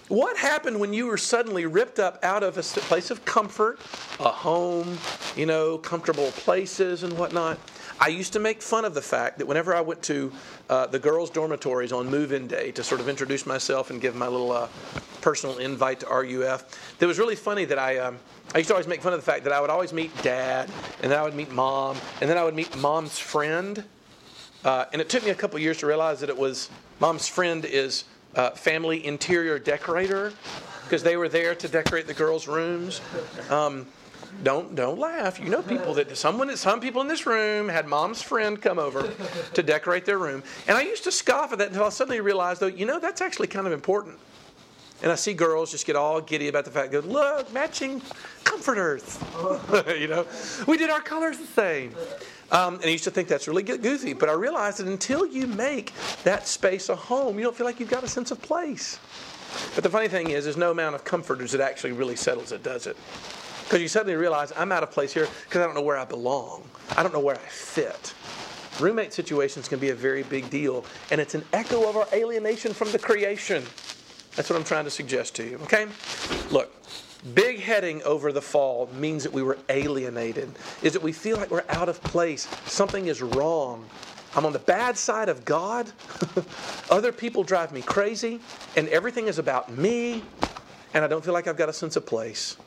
What 0.10 0.38
happened 0.38 0.80
when 0.80 0.94
you 0.94 1.08
were 1.08 1.18
suddenly 1.18 1.66
ripped 1.66 2.00
up 2.00 2.24
out 2.24 2.42
of 2.42 2.58
a 2.58 2.62
place 2.62 3.12
of 3.12 3.26
comfort, 3.26 3.78
a 4.22 4.30
home, 4.30 4.98
you 5.36 5.46
know, 5.46 5.78
comfortable 5.78 6.32
places 6.32 7.04
and 7.04 7.18
whatnot? 7.18 7.60
I 8.00 8.08
used 8.08 8.32
to 8.34 8.40
make 8.40 8.62
fun 8.62 8.86
of 8.86 8.94
the 8.94 9.02
fact 9.02 9.38
that 9.40 9.46
whenever 9.46 9.76
I 9.76 9.82
went 9.82 10.02
to 10.04 10.32
uh, 10.70 10.88
the 10.88 10.98
girls' 10.98 11.30
dormitories 11.30 11.92
on 11.92 12.10
move 12.10 12.32
in 12.32 12.48
day 12.48 12.72
to 12.72 12.86
sort 12.86 13.02
of 13.02 13.10
introduce 13.10 13.46
myself 13.46 13.90
and 13.90 14.00
give 14.00 14.16
my 14.16 14.28
little 14.28 14.54
uh, 14.54 14.70
personal 15.20 15.58
invite 15.58 16.00
to 16.00 16.06
RUF, 16.06 16.64
it 17.02 17.06
was 17.06 17.20
really 17.20 17.36
funny 17.36 17.66
that 17.66 17.78
I, 17.78 17.98
um, 17.98 18.18
I 18.56 18.60
used 18.60 18.70
to 18.70 18.76
always 18.76 18.88
make 18.88 19.02
fun 19.02 19.12
of 19.12 19.20
the 19.20 19.30
fact 19.30 19.44
that 19.44 19.52
I 19.52 19.60
would 19.60 19.70
always 19.70 19.92
meet 19.92 20.16
dad, 20.22 20.70
and 21.02 21.12
then 21.12 21.20
I 21.20 21.24
would 21.24 21.36
meet 21.36 21.52
mom, 21.52 21.98
and 22.22 22.30
then 22.30 22.38
I 22.38 22.46
would 22.46 22.56
meet 22.56 22.78
mom's 22.78 23.20
friend. 23.20 23.84
Uh, 24.64 24.86
and 24.94 25.02
it 25.02 25.10
took 25.10 25.26
me 25.26 25.32
a 25.32 25.36
couple 25.36 25.60
years 25.60 25.80
to 25.80 25.86
realize 25.86 26.22
that 26.22 26.30
it 26.30 26.38
was 26.38 26.70
mom's 27.02 27.28
friend 27.28 27.66
is 27.66 28.06
uh, 28.36 28.52
family 28.52 29.06
interior 29.06 29.60
decorator 29.60 30.34
because 30.84 31.04
they 31.04 31.18
were 31.18 31.30
there 31.30 31.56
to 31.56 31.68
decorate 31.68 32.08
the 32.08 32.14
girls' 32.14 32.48
rooms. 32.48 33.02
Um, 33.50 33.88
don't 34.44 34.76
don't 34.76 35.00
laugh. 35.00 35.40
You 35.40 35.50
know 35.50 35.62
people 35.62 35.94
that 35.96 36.16
someone 36.16 36.56
some 36.58 36.80
people 36.80 37.02
in 37.02 37.08
this 37.08 37.26
room 37.26 37.70
had 37.70 37.88
mom's 37.88 38.22
friend 38.22 38.62
come 38.62 38.78
over 38.78 39.12
to 39.54 39.64
decorate 39.64 40.06
their 40.06 40.20
room, 40.20 40.44
and 40.68 40.78
I 40.78 40.82
used 40.82 41.04
to 41.06 41.12
scoff 41.12 41.52
at 41.54 41.60
that 41.60 41.70
until 41.70 41.86
I 41.86 41.90
suddenly 41.90 42.22
realized, 42.22 42.62
though, 42.62 42.68
you 42.68 42.86
know 42.86 43.00
that's 43.00 43.22
actually 43.22 43.48
kind 43.48 43.66
of 43.66 43.74
important. 43.74 44.20
And 45.02 45.12
I 45.12 45.16
see 45.16 45.34
girls 45.34 45.72
just 45.72 45.86
get 45.86 45.96
all 45.96 46.20
giddy 46.22 46.48
about 46.48 46.66
the 46.66 46.72
fact, 46.72 46.92
go, 46.92 47.00
look, 47.00 47.54
matching 47.54 48.02
comforters. 48.44 49.20
you 49.96 50.08
know, 50.08 50.26
we 50.68 50.76
did 50.76 50.90
our 50.90 51.02
colors 51.02 51.38
the 51.38 51.46
same. 51.46 51.94
Um, 52.52 52.76
and 52.76 52.86
I 52.86 52.90
used 52.90 53.04
to 53.04 53.12
think 53.12 53.28
that's 53.28 53.48
really 53.48 53.64
goofy, 53.64 54.14
but 54.14 54.30
I 54.30 54.34
realized 54.34 54.80
that 54.80 54.88
until 54.88 55.26
you 55.26 55.48
make 55.48 55.92
that 56.24 56.48
space 56.48 56.90
a 56.90 56.96
home, 56.96 57.38
you 57.38 57.44
don't 57.44 57.56
feel 57.56 57.66
like 57.66 57.80
you've 57.80 57.90
got 57.90 58.04
a 58.04 58.08
sense 58.08 58.32
of 58.32 58.42
place. 58.42 59.00
But 59.76 59.84
the 59.84 59.90
funny 59.90 60.08
thing 60.08 60.30
is, 60.30 60.46
there's 60.46 60.58
no 60.58 60.72
amount 60.72 60.96
of 60.96 61.04
comforters 61.04 61.52
that 61.52 61.62
actually 61.62 61.92
really 61.92 62.16
settles 62.16 62.52
it, 62.52 62.64
does 62.64 62.88
it? 62.88 62.96
Because 63.64 63.82
you 63.82 63.90
suddenly 63.90 64.16
realize 64.16 64.54
I'm 64.56 64.72
out 64.72 64.84
of 64.84 64.92
place 64.92 65.14
here 65.14 65.28
because 65.44 65.62
I 65.62 65.66
don't 65.66 65.76
know 65.76 65.82
where 65.82 65.98
I 65.98 66.06
belong. 66.06 66.64
I 66.96 67.04
don't 67.04 67.14
know 67.14 67.20
where 67.20 67.36
I 67.36 67.40
fit. 67.40 68.14
Roommate 68.80 69.12
situations 69.12 69.68
can 69.68 69.80
be 69.80 69.90
a 69.90 69.96
very 69.96 70.24
big 70.24 70.50
deal, 70.50 70.86
and 71.12 71.20
it's 71.20 71.36
an 71.36 71.44
echo 71.52 71.90
of 71.90 71.98
our 71.98 72.08
alienation 72.14 72.74
from 72.74 72.92
the 72.92 73.00
creation. 73.00 73.64
That's 74.36 74.50
what 74.50 74.56
I'm 74.56 74.64
trying 74.64 74.86
to 74.86 74.92
suggest 74.92 75.36
to 75.36 75.44
you, 75.44 75.58
okay? 75.64 75.88
Look, 76.52 76.72
big 77.34 77.60
heading 77.60 78.02
over 78.04 78.32
the 78.32 78.42
fall 78.42 78.90
means 78.94 79.24
that 79.24 79.34
we 79.34 79.44
were 79.44 79.58
alienated, 79.70 80.50
is 80.82 80.94
that 80.94 81.02
we 81.02 81.12
feel 81.12 81.38
like 81.38 81.52
we're 81.52 81.64
out 81.70 81.90
of 81.90 82.02
place. 82.04 82.48
Something 82.66 83.08
is 83.08 83.22
wrong. 83.22 83.88
I'm 84.36 84.46
on 84.46 84.54
the 84.54 84.60
bad 84.60 84.98
side 84.98 85.30
of 85.30 85.46
God. 85.46 85.92
Other 86.90 87.12
people 87.12 87.44
drive 87.44 87.72
me 87.72 87.82
crazy, 87.82 88.40
and 88.76 88.88
everything 88.90 89.28
is 89.28 89.40
about 89.40 89.76
me, 89.76 90.24
and 90.94 91.04
I 91.04 91.08
don't 91.08 91.24
feel 91.24 91.34
like 91.34 91.48
I've 91.48 91.58
got 91.58 91.70
a 91.70 91.74
sense 91.74 91.96
of 91.96 92.06
place. 92.06 92.58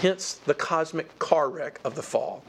Hence 0.00 0.34
the 0.34 0.54
cosmic 0.54 1.18
car 1.18 1.48
wreck 1.48 1.80
of 1.84 1.94
the 1.94 2.02
fall. 2.02 2.42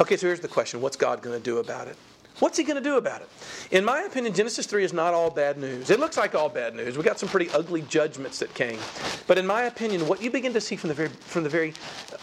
Okay, 0.00 0.16
so 0.16 0.26
here's 0.26 0.40
the 0.40 0.48
question 0.48 0.80
what's 0.80 0.96
God 0.96 1.22
going 1.22 1.36
to 1.36 1.42
do 1.42 1.58
about 1.58 1.88
it? 1.88 1.96
What's 2.42 2.58
he 2.58 2.64
going 2.64 2.74
to 2.74 2.82
do 2.82 2.96
about 2.96 3.20
it? 3.20 3.28
In 3.70 3.84
my 3.84 4.00
opinion, 4.00 4.34
Genesis 4.34 4.66
3 4.66 4.82
is 4.82 4.92
not 4.92 5.14
all 5.14 5.30
bad 5.30 5.58
news. 5.58 5.90
It 5.90 6.00
looks 6.00 6.16
like 6.16 6.34
all 6.34 6.48
bad 6.48 6.74
news. 6.74 6.98
We 6.98 7.04
got 7.04 7.16
some 7.16 7.28
pretty 7.28 7.48
ugly 7.50 7.82
judgments 7.82 8.40
that 8.40 8.52
came. 8.52 8.80
But 9.28 9.38
in 9.38 9.46
my 9.46 9.62
opinion, 9.62 10.08
what 10.08 10.20
you 10.20 10.28
begin 10.28 10.52
to 10.54 10.60
see 10.60 10.74
from 10.74 10.88
the 10.88 10.94
very, 10.94 11.08
from 11.20 11.44
the 11.44 11.48
very 11.48 11.72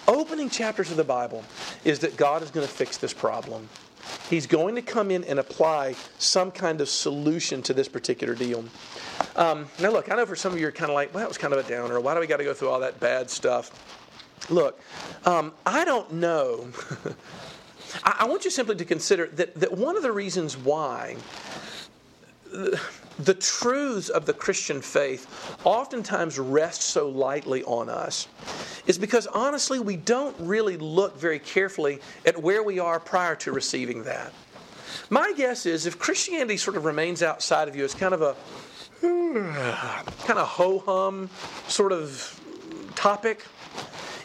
opening 0.10 0.49
chapters 0.49 0.91
of 0.91 0.97
the 0.97 1.05
Bible 1.05 1.45
is 1.86 1.99
that 1.99 2.17
God 2.17 2.43
is 2.43 2.51
going 2.51 2.67
to 2.67 2.71
fix 2.71 2.97
this 2.97 3.13
problem. 3.13 3.69
He's 4.29 4.45
going 4.45 4.75
to 4.75 4.82
come 4.82 5.10
in 5.10 5.23
and 5.23 5.39
apply 5.39 5.95
some 6.17 6.51
kind 6.51 6.82
of 6.82 6.89
solution 6.89 7.62
to 7.62 7.73
this 7.73 7.88
particular 7.88 8.36
deal. 8.36 8.65
Um, 9.38 9.67
now, 9.79 9.91
look, 9.91 10.12
I 10.12 10.17
know 10.17 10.25
for 10.25 10.36
some 10.36 10.51
of 10.51 10.60
you 10.60 10.67
are 10.67 10.73
kind 10.73 10.91
of 10.91 10.95
like, 10.95 11.13
well, 11.13 11.21
that 11.21 11.29
was 11.29 11.38
kind 11.38 11.53
of 11.53 11.65
a 11.65 11.69
downer. 11.69 11.97
Why 12.01 12.13
do 12.13 12.19
we 12.19 12.27
got 12.27 12.38
to 12.38 12.43
go 12.43 12.53
through 12.53 12.71
all 12.71 12.82
that 12.82 12.99
bad 12.99 13.29
stuff? 13.29 13.71
Look, 14.49 14.82
um, 15.25 15.53
I 15.65 15.86
don't 15.86 16.12
know. 16.12 16.67
I, 18.04 18.17
I 18.19 18.25
want 18.25 18.45
you 18.45 18.52
simply 18.52 18.75
to 18.75 18.86
consider 18.86 19.28
that, 19.28 19.56
that 19.56 19.71
one 19.71 19.95
of 19.97 20.04
the 20.04 20.12
reasons 20.12 20.58
why 20.58 21.17
the, 22.52 23.34
truths 23.36 24.10
of 24.10 24.25
the 24.25 24.34
Christian 24.34 24.82
faith 24.82 25.58
oftentimes 25.63 26.39
rest 26.39 26.82
so 26.82 27.08
lightly 27.10 27.63
on 27.63 27.89
us 27.89 28.28
is 28.88 28.97
because 28.97 29.28
honestly, 29.28 29.80
we 29.80 29.95
don't 29.95 30.36
really 30.39 30.78
look 30.78 31.17
very 31.19 31.39
carefully 31.39 31.99
at 32.25 32.41
where 32.41 32.63
we 32.63 32.80
are 32.80 32.99
prior 32.99 33.36
to 33.36 33.52
receiving 33.52 34.04
that. 34.04 34.34
My 35.10 35.34
guess 35.36 35.65
is 35.65 35.86
if 35.86 35.99
Christianity 35.99 36.58
sort 36.58 36.78
of 36.78 36.86
remains 36.86 37.21
outside 37.21 37.67
of 37.67 37.75
you 37.75 37.84
as 37.84 37.93
kind 37.93 38.13
of 38.13 38.21
a 38.21 38.36
kind 39.02 40.39
of 40.39 40.47
ho 40.47 40.80
hum 40.80 41.30
sort 41.67 41.91
of 41.91 42.39
topic, 42.95 43.45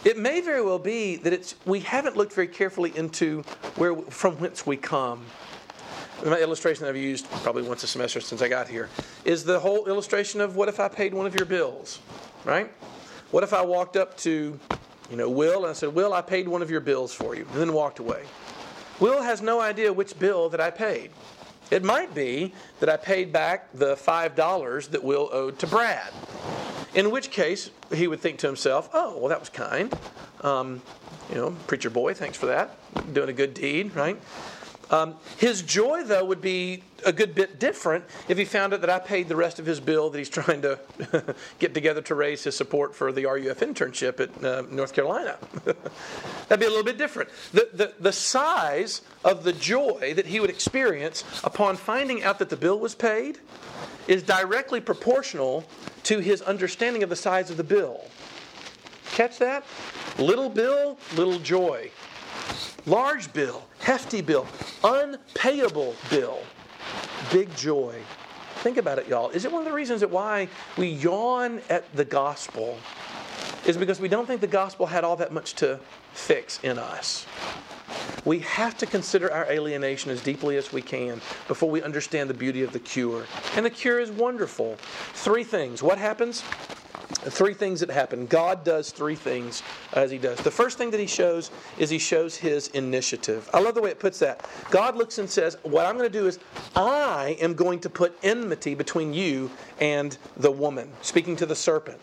it 0.04 0.18
may 0.18 0.40
very 0.40 0.62
well 0.62 0.78
be 0.78 1.16
that 1.16 1.32
it's 1.32 1.54
we 1.64 1.80
haven't 1.80 2.16
looked 2.16 2.32
very 2.32 2.46
carefully 2.46 2.92
into 2.96 3.42
where 3.76 3.96
from 3.96 4.36
whence 4.36 4.66
we 4.66 4.76
come. 4.76 5.24
My 6.24 6.38
illustration 6.38 6.86
I've 6.86 6.96
used 6.96 7.30
probably 7.42 7.62
once 7.62 7.82
a 7.82 7.86
semester 7.86 8.20
since 8.20 8.40
I 8.40 8.48
got 8.48 8.68
here 8.68 8.88
is 9.24 9.44
the 9.44 9.58
whole 9.58 9.86
illustration 9.86 10.40
of 10.40 10.56
what 10.56 10.68
if 10.68 10.80
I 10.80 10.88
paid 10.88 11.12
one 11.12 11.26
of 11.26 11.34
your 11.34 11.44
bills, 11.44 11.98
right? 12.44 12.72
What 13.30 13.42
if 13.42 13.52
I 13.52 13.62
walked 13.62 13.96
up 13.96 14.16
to, 14.18 14.58
you 15.10 15.16
know, 15.16 15.28
Will 15.28 15.62
and 15.62 15.70
I 15.70 15.72
said, 15.72 15.94
"Will, 15.94 16.12
I 16.12 16.22
paid 16.22 16.48
one 16.48 16.62
of 16.62 16.70
your 16.70 16.80
bills 16.80 17.12
for 17.12 17.34
you," 17.34 17.46
and 17.52 17.60
then 17.60 17.72
walked 17.72 17.98
away. 17.98 18.22
Will 19.00 19.22
has 19.22 19.42
no 19.42 19.60
idea 19.60 19.92
which 19.92 20.18
bill 20.18 20.48
that 20.50 20.60
I 20.60 20.70
paid. 20.70 21.10
It 21.70 21.82
might 21.82 22.14
be 22.14 22.52
that 22.80 22.88
I 22.88 22.96
paid 22.96 23.32
back 23.32 23.72
the 23.72 23.96
$5 23.96 24.88
that 24.88 25.02
Will 25.02 25.28
owed 25.32 25.58
to 25.58 25.66
Brad. 25.66 26.12
In 26.94 27.11
which 27.11 27.30
case, 27.30 27.70
he 27.92 28.07
would 28.07 28.20
think 28.20 28.38
to 28.38 28.46
himself, 28.46 28.88
oh, 28.92 29.18
well, 29.18 29.28
that 29.28 29.40
was 29.40 29.48
kind. 29.48 29.92
Um, 30.42 30.80
you 31.28 31.37
know, 31.37 31.50
preacher 31.66 31.90
boy, 31.90 32.14
thanks 32.14 32.37
for 32.37 32.46
that. 32.46 32.78
Doing 33.12 33.28
a 33.28 33.33
good 33.33 33.54
deed, 33.54 33.94
right? 33.96 34.20
Um, 34.90 35.16
his 35.38 35.62
joy, 35.62 36.04
though, 36.04 36.24
would 36.24 36.40
be 36.40 36.85
a 37.04 37.12
good 37.12 37.35
bit 37.35 37.59
different 37.59 38.04
if 38.28 38.38
he 38.38 38.44
found 38.44 38.72
out 38.72 38.80
that 38.83 38.90
I 38.90 38.98
paid 38.98 39.28
the 39.28 39.37
rest 39.37 39.59
of 39.59 39.66
his 39.66 39.80
bill 39.80 40.11
that 40.11 40.18
he's 40.18 40.28
trying 40.40 40.62
to 40.62 40.78
get 41.59 41.74
together 41.74 42.02
to 42.02 42.14
raise 42.14 42.44
his 42.44 42.57
support 42.57 42.94
for 42.94 43.11
the 43.11 43.24
RUF 43.24 43.61
internship 43.61 44.20
at 44.20 44.44
uh, 44.44 44.62
North 44.70 44.92
Carolina. 44.92 45.37
That'd 46.48 46.61
be 46.61 46.66
a 46.66 46.68
little 46.68 46.85
bit 46.85 46.98
different. 46.98 47.30
The, 47.52 47.68
the, 47.72 47.94
the 47.98 48.12
size 48.12 49.02
of 49.24 49.44
the 49.44 49.52
joy 49.52 50.14
that 50.14 50.26
he 50.26 50.38
would 50.38 50.50
experience 50.50 51.24
upon 51.42 51.76
finding 51.76 52.22
out 52.22 52.38
that 52.38 52.50
the 52.50 52.57
bill 52.57 52.78
was 52.78 52.94
paid 52.94 53.38
is 54.08 54.22
directly 54.22 54.80
proportional 54.80 55.64
to 56.04 56.18
his 56.18 56.42
understanding 56.42 57.02
of 57.02 57.08
the 57.08 57.16
size 57.16 57.50
of 57.50 57.56
the 57.56 57.64
bill. 57.64 58.04
Catch 59.12 59.38
that? 59.38 59.64
Little 60.18 60.48
bill, 60.48 60.98
little 61.16 61.38
joy. 61.38 61.90
Large 62.86 63.32
bill, 63.32 63.66
hefty 63.78 64.20
bill, 64.20 64.46
unpayable 64.82 65.94
bill, 66.10 66.40
big 67.32 67.54
joy. 67.56 67.98
Think 68.56 68.76
about 68.76 68.98
it, 68.98 69.08
y'all. 69.08 69.30
Is 69.30 69.44
it 69.44 69.52
one 69.52 69.62
of 69.62 69.66
the 69.66 69.72
reasons 69.72 70.00
that 70.00 70.10
why 70.10 70.48
we 70.76 70.88
yawn 70.88 71.62
at 71.70 71.90
the 71.94 72.04
gospel? 72.04 72.78
Is 73.66 73.78
because 73.78 74.00
we 74.00 74.08
don't 74.08 74.26
think 74.26 74.42
the 74.42 74.46
gospel 74.46 74.86
had 74.86 75.04
all 75.04 75.16
that 75.16 75.32
much 75.32 75.54
to 75.54 75.80
fix 76.12 76.60
in 76.62 76.78
us. 76.78 77.26
We 78.24 78.40
have 78.40 78.76
to 78.78 78.87
consider 78.87 79.33
our 79.33 79.44
alienation 79.50 80.11
as 80.11 80.22
deeply 80.22 80.57
as 80.57 80.72
we 80.72 80.83
can 80.83 81.20
before 81.46 81.70
we 81.70 81.83
understand 81.83 82.30
the 82.30 82.35
beauty 82.35 82.62
of 82.62 82.72
the 82.72 82.78
cure. 82.78 83.26
And 83.57 83.66
the 83.66 83.70
cure 83.70 84.00
is 84.00 84.11
wonderful. 84.11 84.76
Three 85.12 85.44
things. 85.44 85.83
What 85.83 85.98
happens? 85.98 86.42
Three 87.26 87.54
things 87.54 87.80
that 87.80 87.90
happen. 87.90 88.26
God 88.26 88.64
does 88.64 88.90
three 88.90 89.14
things 89.14 89.62
as 89.92 90.11
He 90.11 90.18
does. 90.18 90.38
The 90.38 90.50
first 90.50 90.78
thing 90.78 90.90
that 90.90 91.00
He 91.00 91.07
shows 91.07 91.50
is 91.78 91.90
He 91.90 91.98
shows 91.98 92.37
His 92.37 92.68
initiative. 92.68 93.48
I 93.52 93.61
love 93.61 93.74
the 93.74 93.83
way 93.83 93.90
it 93.90 94.00
puts 94.00 94.18
that. 94.20 94.48
God 94.70 94.96
looks 94.96 95.18
and 95.18 95.28
says, 95.28 95.59
What 95.62 95.87
I'm 95.87 95.96
going 95.96 96.11
to 96.11 96.18
do 96.18 96.26
is, 96.26 96.38
I 96.74 97.37
am 97.40 97.54
going 97.54 97.80
to 97.80 97.90
put 97.90 98.16
enmity 98.22 98.74
between 98.74 99.12
you 99.12 99.50
and 99.80 100.16
the 100.37 100.50
woman, 100.50 100.90
speaking 101.02 101.37
to 101.37 101.46
the 101.46 101.54
serpent. 101.54 102.00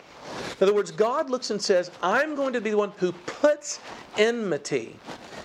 In 0.60 0.64
other 0.64 0.74
words, 0.74 0.90
God 0.92 1.30
looks 1.30 1.50
and 1.50 1.60
says, 1.60 1.90
I'm 2.02 2.34
going 2.34 2.52
to 2.52 2.60
be 2.60 2.70
the 2.70 2.76
one 2.76 2.92
who 2.98 3.12
puts 3.12 3.80
enmity. 4.16 4.96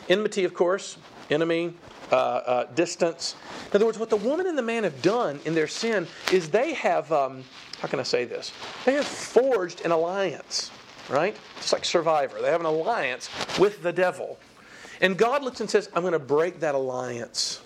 Enmity, 0.09 0.43
of 0.43 0.53
course, 0.53 0.97
enemy, 1.29 1.73
uh, 2.11 2.15
uh, 2.15 2.63
distance. 2.73 3.35
In 3.69 3.75
other 3.75 3.85
words, 3.85 3.99
what 3.99 4.09
the 4.09 4.15
woman 4.15 4.47
and 4.47 4.57
the 4.57 4.61
man 4.61 4.83
have 4.83 5.01
done 5.01 5.39
in 5.45 5.53
their 5.53 5.67
sin 5.67 6.07
is 6.31 6.49
they 6.49 6.73
have, 6.73 7.11
um, 7.11 7.43
how 7.81 7.87
can 7.87 7.99
I 7.99 8.03
say 8.03 8.25
this? 8.25 8.53
They 8.85 8.93
have 8.93 9.05
forged 9.05 9.81
an 9.81 9.91
alliance, 9.91 10.71
right? 11.09 11.35
Just 11.57 11.73
like 11.73 11.83
Survivor. 11.83 12.41
They 12.41 12.49
have 12.49 12.61
an 12.61 12.65
alliance 12.65 13.29
with 13.59 13.83
the 13.83 13.91
devil. 13.91 14.39
And 15.01 15.17
God 15.17 15.43
looks 15.43 15.59
and 15.59 15.69
says, 15.69 15.89
I'm 15.93 16.01
going 16.01 16.13
to 16.13 16.19
break 16.19 16.61
that 16.61 16.75
alliance. 16.75 17.61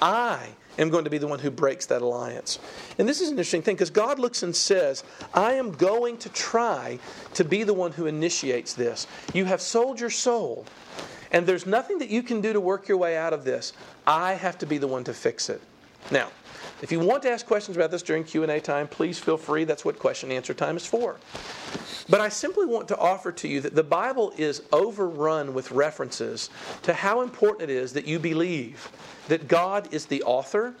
I 0.00 0.48
am 0.78 0.90
going 0.90 1.04
to 1.04 1.10
be 1.10 1.18
the 1.18 1.26
one 1.26 1.40
who 1.40 1.50
breaks 1.50 1.86
that 1.86 2.02
alliance. 2.02 2.58
And 2.98 3.08
this 3.08 3.20
is 3.20 3.28
an 3.28 3.34
interesting 3.34 3.62
thing 3.62 3.74
because 3.74 3.90
God 3.90 4.18
looks 4.18 4.42
and 4.42 4.54
says, 4.54 5.02
I 5.34 5.54
am 5.54 5.72
going 5.72 6.18
to 6.18 6.28
try 6.28 6.98
to 7.34 7.44
be 7.44 7.64
the 7.64 7.74
one 7.74 7.92
who 7.92 8.06
initiates 8.06 8.74
this. 8.74 9.06
You 9.34 9.44
have 9.46 9.60
sold 9.60 9.98
your 9.98 10.10
soul. 10.10 10.66
And 11.30 11.46
there's 11.46 11.66
nothing 11.66 11.98
that 11.98 12.08
you 12.08 12.22
can 12.22 12.40
do 12.40 12.52
to 12.52 12.60
work 12.60 12.88
your 12.88 12.96
way 12.96 13.16
out 13.16 13.32
of 13.32 13.44
this. 13.44 13.72
I 14.06 14.34
have 14.34 14.58
to 14.58 14.66
be 14.66 14.78
the 14.78 14.86
one 14.86 15.04
to 15.04 15.14
fix 15.14 15.50
it. 15.50 15.60
Now, 16.10 16.28
if 16.80 16.92
you 16.92 17.00
want 17.00 17.22
to 17.24 17.30
ask 17.30 17.44
questions 17.44 17.76
about 17.76 17.90
this 17.90 18.02
during 18.02 18.24
Q&A 18.24 18.60
time, 18.60 18.86
please 18.86 19.18
feel 19.18 19.36
free. 19.36 19.64
That's 19.64 19.84
what 19.84 19.98
question 19.98 20.30
and 20.30 20.36
answer 20.36 20.54
time 20.54 20.76
is 20.76 20.86
for. 20.86 21.16
But 22.08 22.20
I 22.20 22.28
simply 22.28 22.66
want 22.66 22.88
to 22.88 22.96
offer 22.96 23.32
to 23.32 23.48
you 23.48 23.60
that 23.60 23.74
the 23.74 23.82
Bible 23.82 24.32
is 24.38 24.62
overrun 24.72 25.52
with 25.52 25.70
references 25.72 26.50
to 26.82 26.94
how 26.94 27.20
important 27.20 27.70
it 27.70 27.74
is 27.74 27.92
that 27.92 28.06
you 28.06 28.18
believe 28.18 28.88
that 29.28 29.48
God 29.48 29.92
is 29.92 30.06
the 30.06 30.22
author 30.22 30.74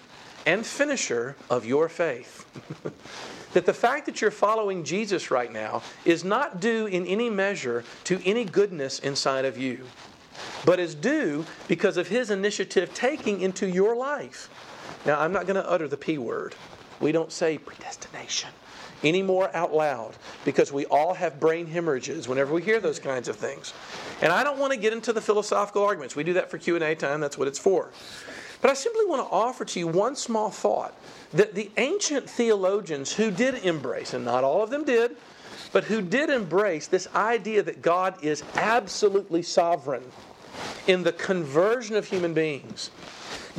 and 0.46 0.64
finisher 0.64 1.36
of 1.50 1.66
your 1.66 1.88
faith. 1.88 2.46
that 3.52 3.66
the 3.66 3.74
fact 3.74 4.06
that 4.06 4.22
you're 4.22 4.30
following 4.30 4.84
Jesus 4.84 5.30
right 5.30 5.52
now 5.52 5.82
is 6.04 6.24
not 6.24 6.60
due 6.60 6.86
in 6.86 7.06
any 7.06 7.28
measure 7.28 7.84
to 8.04 8.20
any 8.24 8.44
goodness 8.44 9.00
inside 9.00 9.44
of 9.44 9.58
you 9.58 9.84
but 10.64 10.78
is 10.78 10.94
due 10.94 11.44
because 11.66 11.96
of 11.96 12.08
his 12.08 12.30
initiative 12.30 12.92
taking 12.94 13.40
into 13.40 13.68
your 13.68 13.96
life. 13.96 14.50
Now, 15.06 15.20
I'm 15.20 15.32
not 15.32 15.46
going 15.46 15.56
to 15.56 15.68
utter 15.68 15.88
the 15.88 15.96
P 15.96 16.18
word. 16.18 16.54
We 17.00 17.12
don't 17.12 17.32
say 17.32 17.58
predestination 17.58 18.50
anymore 19.04 19.50
out 19.54 19.72
loud 19.72 20.16
because 20.44 20.72
we 20.72 20.84
all 20.86 21.14
have 21.14 21.38
brain 21.38 21.66
hemorrhages 21.66 22.26
whenever 22.28 22.52
we 22.52 22.62
hear 22.62 22.80
those 22.80 22.98
kinds 22.98 23.28
of 23.28 23.36
things. 23.36 23.72
And 24.20 24.32
I 24.32 24.42
don't 24.42 24.58
want 24.58 24.72
to 24.72 24.78
get 24.78 24.92
into 24.92 25.12
the 25.12 25.20
philosophical 25.20 25.84
arguments. 25.84 26.16
We 26.16 26.24
do 26.24 26.32
that 26.34 26.50
for 26.50 26.58
Q&A 26.58 26.94
time, 26.94 27.20
that's 27.20 27.38
what 27.38 27.48
it's 27.48 27.58
for. 27.58 27.90
But 28.60 28.70
I 28.70 28.74
simply 28.74 29.06
want 29.06 29.22
to 29.22 29.32
offer 29.32 29.64
to 29.64 29.78
you 29.78 29.86
one 29.86 30.16
small 30.16 30.50
thought 30.50 30.94
that 31.32 31.54
the 31.54 31.70
ancient 31.76 32.28
theologians 32.28 33.12
who 33.12 33.30
did 33.30 33.64
embrace, 33.64 34.14
and 34.14 34.24
not 34.24 34.42
all 34.42 34.62
of 34.62 34.70
them 34.70 34.84
did, 34.84 35.16
but 35.72 35.84
who 35.84 36.02
did 36.02 36.30
embrace 36.30 36.86
this 36.86 37.06
idea 37.14 37.62
that 37.62 37.82
God 37.82 38.22
is 38.24 38.42
absolutely 38.56 39.42
sovereign 39.42 40.02
in 40.86 41.02
the 41.02 41.12
conversion 41.12 41.96
of 41.96 42.06
human 42.06 42.34
beings 42.34 42.90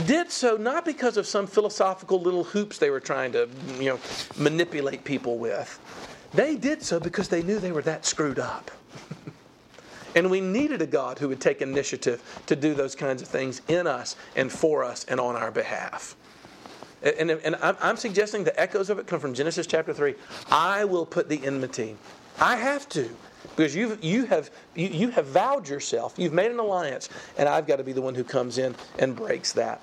did 0.05 0.31
so 0.31 0.57
not 0.57 0.85
because 0.85 1.17
of 1.17 1.27
some 1.27 1.47
philosophical 1.47 2.21
little 2.21 2.43
hoops 2.43 2.77
they 2.77 2.89
were 2.89 2.99
trying 2.99 3.31
to 3.31 3.49
you 3.79 3.85
know 3.89 3.99
manipulate 4.37 5.03
people 5.03 5.37
with 5.37 5.79
they 6.33 6.55
did 6.55 6.81
so 6.81 6.99
because 6.99 7.27
they 7.29 7.43
knew 7.43 7.59
they 7.59 7.71
were 7.71 7.81
that 7.81 8.05
screwed 8.05 8.39
up 8.39 8.71
and 10.15 10.29
we 10.29 10.41
needed 10.41 10.81
a 10.81 10.87
god 10.87 11.19
who 11.19 11.27
would 11.27 11.41
take 11.41 11.61
initiative 11.61 12.21
to 12.45 12.55
do 12.55 12.73
those 12.73 12.95
kinds 12.95 13.21
of 13.21 13.27
things 13.27 13.61
in 13.67 13.87
us 13.87 14.15
and 14.35 14.51
for 14.51 14.83
us 14.83 15.05
and 15.05 15.19
on 15.19 15.35
our 15.35 15.51
behalf 15.51 16.15
And, 17.03 17.31
and 17.31 17.55
I'm, 17.61 17.77
I'm 17.81 17.97
suggesting 17.97 18.43
the 18.43 18.59
echoes 18.59 18.89
of 18.89 18.99
it 18.99 19.07
come 19.07 19.19
from 19.21 19.33
Genesis 19.33 19.67
chapter 19.67 19.93
3. 19.93 20.15
I 20.51 20.85
will 20.85 21.05
put 21.05 21.29
the 21.29 21.45
enmity. 21.45 21.95
I 22.39 22.57
have 22.57 22.89
to 22.89 23.09
because 23.55 23.75
you've, 23.75 24.03
you, 24.03 24.25
have, 24.25 24.49
you, 24.75 24.87
you 24.87 25.09
have 25.09 25.27
vowed 25.27 25.67
yourself, 25.67 26.13
you've 26.17 26.33
made 26.33 26.51
an 26.51 26.59
alliance, 26.59 27.09
and 27.37 27.49
I've 27.49 27.67
got 27.67 27.77
to 27.77 27.83
be 27.83 27.91
the 27.91 28.01
one 28.01 28.15
who 28.15 28.23
comes 28.23 28.57
in 28.57 28.75
and 28.97 29.15
breaks 29.15 29.53
that. 29.53 29.81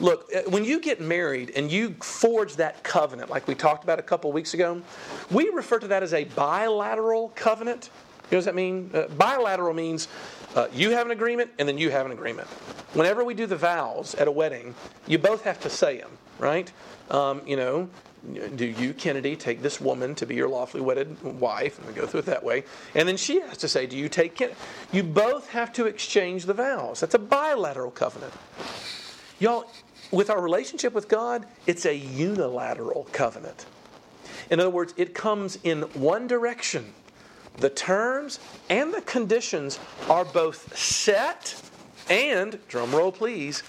Look, 0.00 0.30
uh, 0.34 0.42
when 0.50 0.64
you 0.64 0.80
get 0.80 1.00
married 1.00 1.52
and 1.56 1.70
you 1.70 1.94
forge 2.00 2.56
that 2.56 2.82
covenant, 2.82 3.30
like 3.30 3.48
we 3.48 3.54
talked 3.54 3.84
about 3.84 3.98
a 3.98 4.02
couple 4.02 4.30
weeks 4.32 4.54
ago, 4.54 4.82
we 5.30 5.48
refer 5.50 5.78
to 5.78 5.88
that 5.88 6.02
as 6.02 6.12
a 6.12 6.24
bilateral 6.24 7.30
covenant. 7.34 7.86
You 7.86 7.92
know 7.92 8.22
what 8.22 8.38
does 8.38 8.44
that 8.46 8.54
mean? 8.54 8.90
Uh, 8.92 9.06
bilateral 9.08 9.72
means 9.72 10.08
uh, 10.54 10.68
you 10.72 10.90
have 10.90 11.06
an 11.06 11.12
agreement 11.12 11.50
and 11.58 11.68
then 11.68 11.78
you 11.78 11.90
have 11.90 12.06
an 12.06 12.12
agreement. 12.12 12.48
Whenever 12.94 13.24
we 13.24 13.34
do 13.34 13.46
the 13.46 13.56
vows 13.56 14.14
at 14.14 14.26
a 14.26 14.32
wedding, 14.32 14.74
you 15.06 15.18
both 15.18 15.42
have 15.42 15.60
to 15.60 15.70
say 15.70 15.98
them, 15.98 16.10
right? 16.38 16.72
Um, 17.10 17.42
you 17.46 17.56
know, 17.56 17.88
do 18.56 18.66
you, 18.66 18.92
Kennedy, 18.94 19.36
take 19.36 19.62
this 19.62 19.80
woman 19.80 20.14
to 20.16 20.26
be 20.26 20.34
your 20.34 20.48
lawfully 20.48 20.82
wedded 20.82 21.22
wife? 21.22 21.78
And 21.78 21.86
we 21.86 21.94
go 21.94 22.06
through 22.06 22.20
it 22.20 22.26
that 22.26 22.42
way. 22.42 22.64
And 22.94 23.08
then 23.08 23.16
she 23.16 23.40
has 23.40 23.56
to 23.58 23.68
say, 23.68 23.86
Do 23.86 23.96
you 23.96 24.08
take 24.08 24.34
Kennedy? 24.34 24.58
You 24.92 25.02
both 25.02 25.50
have 25.50 25.72
to 25.74 25.86
exchange 25.86 26.44
the 26.44 26.54
vows. 26.54 27.00
That's 27.00 27.14
a 27.14 27.18
bilateral 27.18 27.90
covenant. 27.90 28.32
Y'all, 29.38 29.70
with 30.10 30.30
our 30.30 30.40
relationship 30.40 30.92
with 30.92 31.08
God, 31.08 31.46
it's 31.66 31.84
a 31.84 31.94
unilateral 31.94 33.08
covenant. 33.12 33.66
In 34.50 34.60
other 34.60 34.70
words, 34.70 34.94
it 34.96 35.14
comes 35.14 35.58
in 35.64 35.82
one 35.94 36.26
direction. 36.26 36.94
The 37.58 37.70
terms 37.70 38.38
and 38.68 38.92
the 38.92 39.00
conditions 39.02 39.78
are 40.08 40.24
both 40.24 40.76
set 40.76 41.60
and, 42.08 42.58
drum 42.68 42.94
roll 42.94 43.12
please, 43.12 43.62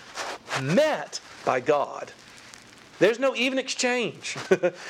met 0.62 1.20
by 1.46 1.60
God. 1.60 2.12
There's 3.00 3.20
no 3.20 3.36
even 3.36 3.60
exchange. 3.60 4.38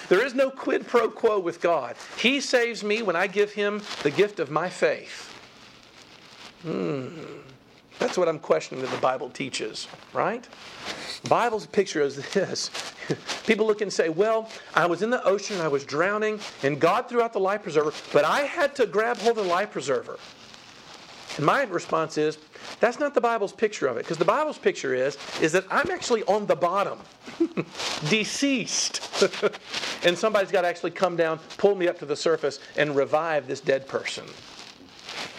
there 0.10 0.26
is 0.26 0.34
no 0.34 0.50
quid 0.50 0.88
pro 0.88 1.10
quo 1.10 1.40
with 1.40 1.62
God. 1.62 1.96
He 2.18 2.40
saves 2.40 2.84
me 2.84 3.02
when 3.02 3.16
I 3.16 3.28
give 3.28 3.54
him 3.54 3.82
the 4.04 4.12
gift 4.12 4.40
of 4.40 4.50
my 4.50 4.70
faith. 4.70 5.34
Hmm. 6.64 7.10
That's 8.00 8.18
what 8.18 8.30
I'm 8.30 8.40
questioning 8.40 8.84
that 8.84 8.92
the 8.92 9.02
Bible 9.02 9.30
teaches, 9.30 9.88
right? 10.14 10.48
The 11.24 11.30
Bible's 11.30 11.66
picture 11.66 12.02
is 12.02 12.18
this. 12.32 12.70
People 13.48 13.66
look 13.66 13.82
and 13.82 13.92
say, 13.92 14.10
Well, 14.10 14.50
I 14.76 14.86
was 14.86 15.02
in 15.02 15.10
the 15.10 15.24
ocean, 15.24 15.60
I 15.60 15.68
was 15.68 15.84
drowning, 15.84 16.40
and 16.64 16.80
God 16.80 17.10
threw 17.10 17.22
out 17.22 17.34
the 17.34 17.40
life 17.40 17.64
preserver, 17.64 17.94
but 18.14 18.24
I 18.24 18.42
had 18.42 18.76
to 18.76 18.86
grab 18.86 19.18
hold 19.18 19.38
of 19.38 19.46
the 19.46 19.50
life 19.50 19.72
preserver. 19.72 20.20
And 21.38 21.46
my 21.46 21.64
response 21.64 22.18
is, 22.18 22.38
that's 22.80 23.00
not 23.00 23.14
the 23.14 23.22
Bible's 23.22 23.54
picture 23.54 23.88
of 23.88 23.98
it. 23.98 24.04
Because 24.04 24.18
the 24.18 24.26
Bible's 24.26 24.58
picture 24.58 24.94
is, 24.94 25.18
is 25.42 25.52
that 25.54 25.66
I'm 25.70 25.90
actually 25.92 26.24
on 26.24 26.46
the 26.46 26.56
bottom, 26.56 27.00
deceased. 28.10 29.02
and 30.04 30.18
somebody's 30.18 30.52
got 30.52 30.62
to 30.62 30.68
actually 30.68 30.92
come 30.92 31.16
down, 31.16 31.40
pull 31.58 31.76
me 31.76 31.88
up 31.88 32.00
to 32.00 32.06
the 32.06 32.16
surface, 32.16 32.60
and 32.76 32.96
revive 32.96 33.48
this 33.48 33.62
dead 33.62 33.88
person. 33.88 34.26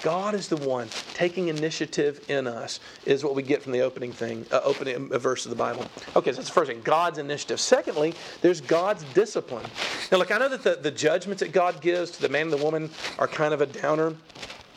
God 0.02 0.34
is 0.34 0.48
the 0.48 0.56
one 0.56 0.88
taking 1.14 1.48
initiative 1.48 2.24
in 2.28 2.46
us, 2.46 2.78
is 3.04 3.24
what 3.24 3.34
we 3.34 3.42
get 3.42 3.62
from 3.62 3.72
the 3.72 3.80
opening 3.80 4.12
thing, 4.12 4.46
uh, 4.52 4.60
opening 4.62 5.12
uh, 5.12 5.18
verse 5.18 5.44
of 5.44 5.50
the 5.50 5.56
Bible. 5.56 5.86
Okay, 6.14 6.30
so 6.30 6.36
that's 6.36 6.48
the 6.48 6.54
first 6.54 6.70
thing 6.70 6.80
God's 6.82 7.18
initiative. 7.18 7.58
Secondly, 7.58 8.14
there's 8.40 8.60
God's 8.60 9.02
discipline. 9.14 9.66
Now, 10.12 10.18
look, 10.18 10.30
I 10.30 10.38
know 10.38 10.48
that 10.48 10.62
the, 10.62 10.76
the 10.76 10.90
judgments 10.90 11.40
that 11.40 11.52
God 11.52 11.80
gives 11.80 12.12
to 12.12 12.22
the 12.22 12.28
man 12.28 12.42
and 12.42 12.52
the 12.52 12.64
woman 12.64 12.90
are 13.18 13.26
kind 13.26 13.52
of 13.52 13.60
a 13.60 13.66
downer 13.66 14.14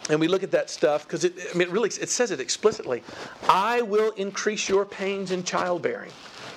and 0.09 0.19
we 0.19 0.27
look 0.27 0.43
at 0.43 0.51
that 0.51 0.69
stuff 0.69 1.07
because 1.07 1.23
it, 1.23 1.33
I 1.53 1.57
mean, 1.57 1.67
it 1.67 1.71
really 1.71 1.89
it 1.89 2.09
says 2.09 2.31
it 2.31 2.39
explicitly. 2.39 3.03
I 3.47 3.81
will 3.81 4.11
increase 4.11 4.67
your 4.67 4.85
pains 4.85 5.31
in 5.31 5.43
childbearing. 5.43 6.11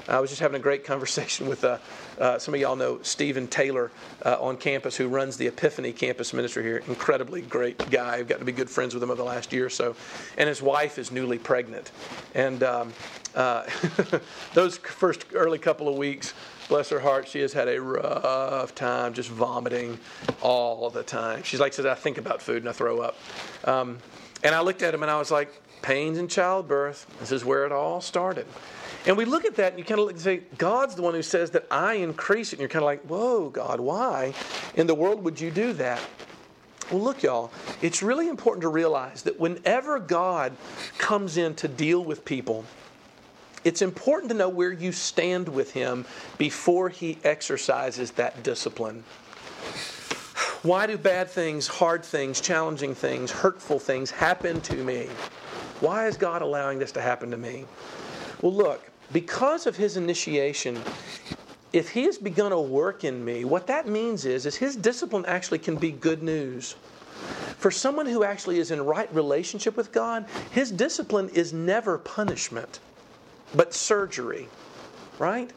I 0.07 0.21
was 0.21 0.31
just 0.31 0.41
having 0.41 0.57
a 0.57 0.63
great 0.63 0.85
conversation 0.85 1.47
with 1.49 1.65
uh, 1.65 1.79
uh, 2.19 2.39
some 2.39 2.55
of 2.55 2.61
y'all 2.61 2.77
know 2.77 3.01
Stephen 3.03 3.49
Taylor 3.49 3.91
uh, 4.25 4.37
on 4.41 4.57
campus, 4.57 4.97
who 4.97 5.09
runs 5.09 5.37
the 5.37 5.47
Epiphany 5.47 5.93
campus 5.93 6.33
ministry 6.33 6.63
here. 6.63 6.79
Incredibly 6.87 7.43
great 7.43 7.89
guy. 7.91 8.17
I've 8.17 8.29
gotten 8.29 8.41
to 8.41 8.45
be 8.45 8.53
good 8.53 8.71
friends 8.71 8.95
with 8.95 9.03
him 9.03 9.11
over 9.11 9.17
the 9.17 9.25
last 9.25 9.53
year 9.53 9.67
or 9.67 9.71
so. 9.71 9.97
And 10.37 10.49
his 10.49 10.63
wife 10.63 10.99
is 10.99 11.11
newly 11.11 11.39
pregnant. 11.39 11.93
And 12.35 12.63
um, 12.63 12.95
uh, 13.35 13.65
those 14.53 14.79
first 14.79 15.27
early 15.35 15.59
couple 15.59 15.89
of 15.89 15.97
weeks, 15.97 16.35
bless 16.69 16.89
her 16.91 17.01
heart, 17.01 17.29
she 17.29 17.41
has 17.41 17.53
had 17.53 17.69
a 17.69 17.81
rough 17.81 18.75
time 18.75 19.15
just 19.15 19.29
vomiting 19.29 19.99
all 20.41 20.91
the 20.91 21.03
time. 21.03 21.43
She's 21.43 21.61
like, 21.61 21.73
says, 21.73 21.87
I 21.87 21.95
think 21.95 22.19
about 22.19 22.43
food 22.43 22.59
and 22.59 22.69
I 22.69 22.73
throw 22.73 23.01
up. 23.01 23.17
Um, 23.65 23.99
and 24.43 24.55
I 24.55 24.61
looked 24.61 24.83
at 24.83 24.95
him 24.95 25.03
and 25.03 25.11
I 25.11 25.19
was 25.19 25.31
like, 25.31 25.61
pains 25.83 26.19
in 26.19 26.29
childbirth. 26.29 27.07
This 27.21 27.33
is 27.33 27.45
where 27.45 27.67
it 27.67 27.73
all 27.73 28.01
started. 28.01 28.47
And 29.07 29.19
we 29.19 29.27
look 29.27 29.45
at 29.45 29.57
that 29.57 29.73
and 29.73 29.79
you 29.79 29.85
kind 29.85 30.01
of 30.01 30.07
look 30.07 30.15
and 30.15 30.23
say, 30.23 30.43
God's 30.57 30.95
the 30.95 31.03
one 31.03 31.13
who 31.13 31.23
says 31.23 31.51
that 31.51 31.67
I 31.71 31.95
increase 31.95 32.53
it. 32.53 32.55
And 32.55 32.61
you're 32.61 32.71
kind 32.71 32.83
of 32.83 32.87
like, 32.87 33.03
whoa, 33.03 33.51
God, 33.51 33.81
why 33.81 34.33
in 34.77 34.87
the 34.87 34.95
world 34.95 35.23
would 35.25 35.41
you 35.41 35.51
do 35.51 35.75
that? 35.75 36.01
Well, 36.91 37.03
look, 37.03 37.23
y'all, 37.23 37.51
it's 37.83 38.03
really 38.03 38.29
important 38.29 38.63
to 38.63 38.69
realize 38.69 39.23
that 39.23 39.39
whenever 39.39 39.99
God 39.99 40.53
comes 40.99 41.37
in 41.37 41.55
to 41.57 41.69
deal 41.69 42.03
with 42.03 42.25
people, 42.25 42.65
it's 43.65 43.83
important 43.83 44.31
to 44.31 44.37
know 44.37 44.49
where 44.49 44.73
you 44.73 44.93
stand 44.93 45.49
with 45.49 45.73
Him 45.73 46.05
before 46.39 46.89
He 46.89 47.19
exercises 47.25 48.13
that 48.13 48.43
discipline. 48.43 49.03
Why 50.63 50.87
do 50.87 50.97
bad 50.97 51.29
things, 51.29 51.67
hard 51.67 52.05
things, 52.05 52.41
challenging 52.41 52.95
things, 52.95 53.31
hurtful 53.31 53.79
things 53.79 54.11
happen 54.11 54.61
to 54.63 54.77
me? 54.77 55.09
Why 55.81 56.07
is 56.07 56.17
God 56.17 56.41
allowing 56.41 56.79
this 56.79 56.93
to 56.93 57.03
happen 57.03 57.31
to 57.31 57.37
me? 57.37 57.67
Well, 58.41 58.55
look, 58.55 58.91
because 59.13 59.67
of 59.67 59.77
his 59.77 59.97
initiation, 59.97 60.83
if 61.75 61.91
he 61.91 62.05
has 62.05 62.17
begun 62.17 62.53
a 62.53 62.61
work 62.61 63.05
in 63.05 63.25
me, 63.25 63.45
what 63.45 63.67
that 63.67 63.89
means 63.89 64.25
is, 64.25 64.47
is 64.47 64.57
his 64.57 64.77
discipline 64.77 65.27
actually 65.27 65.59
can 65.59 65.77
be 65.77 65.91
good 65.91 66.23
news. 66.23 66.77
For 67.59 67.71
someone 67.71 68.07
who 68.07 68.25
actually 68.25 68.59
is 68.59 68.71
in 68.71 68.85
right 68.85 69.13
relationship 69.15 69.77
with 69.77 69.93
God, 69.93 70.27
his 70.51 70.71
discipline 70.71 71.29
is 71.31 71.53
never 71.53 71.99
punishment, 71.99 72.81
but 73.55 73.75
surgery. 73.75 74.49
Right? 75.19 75.53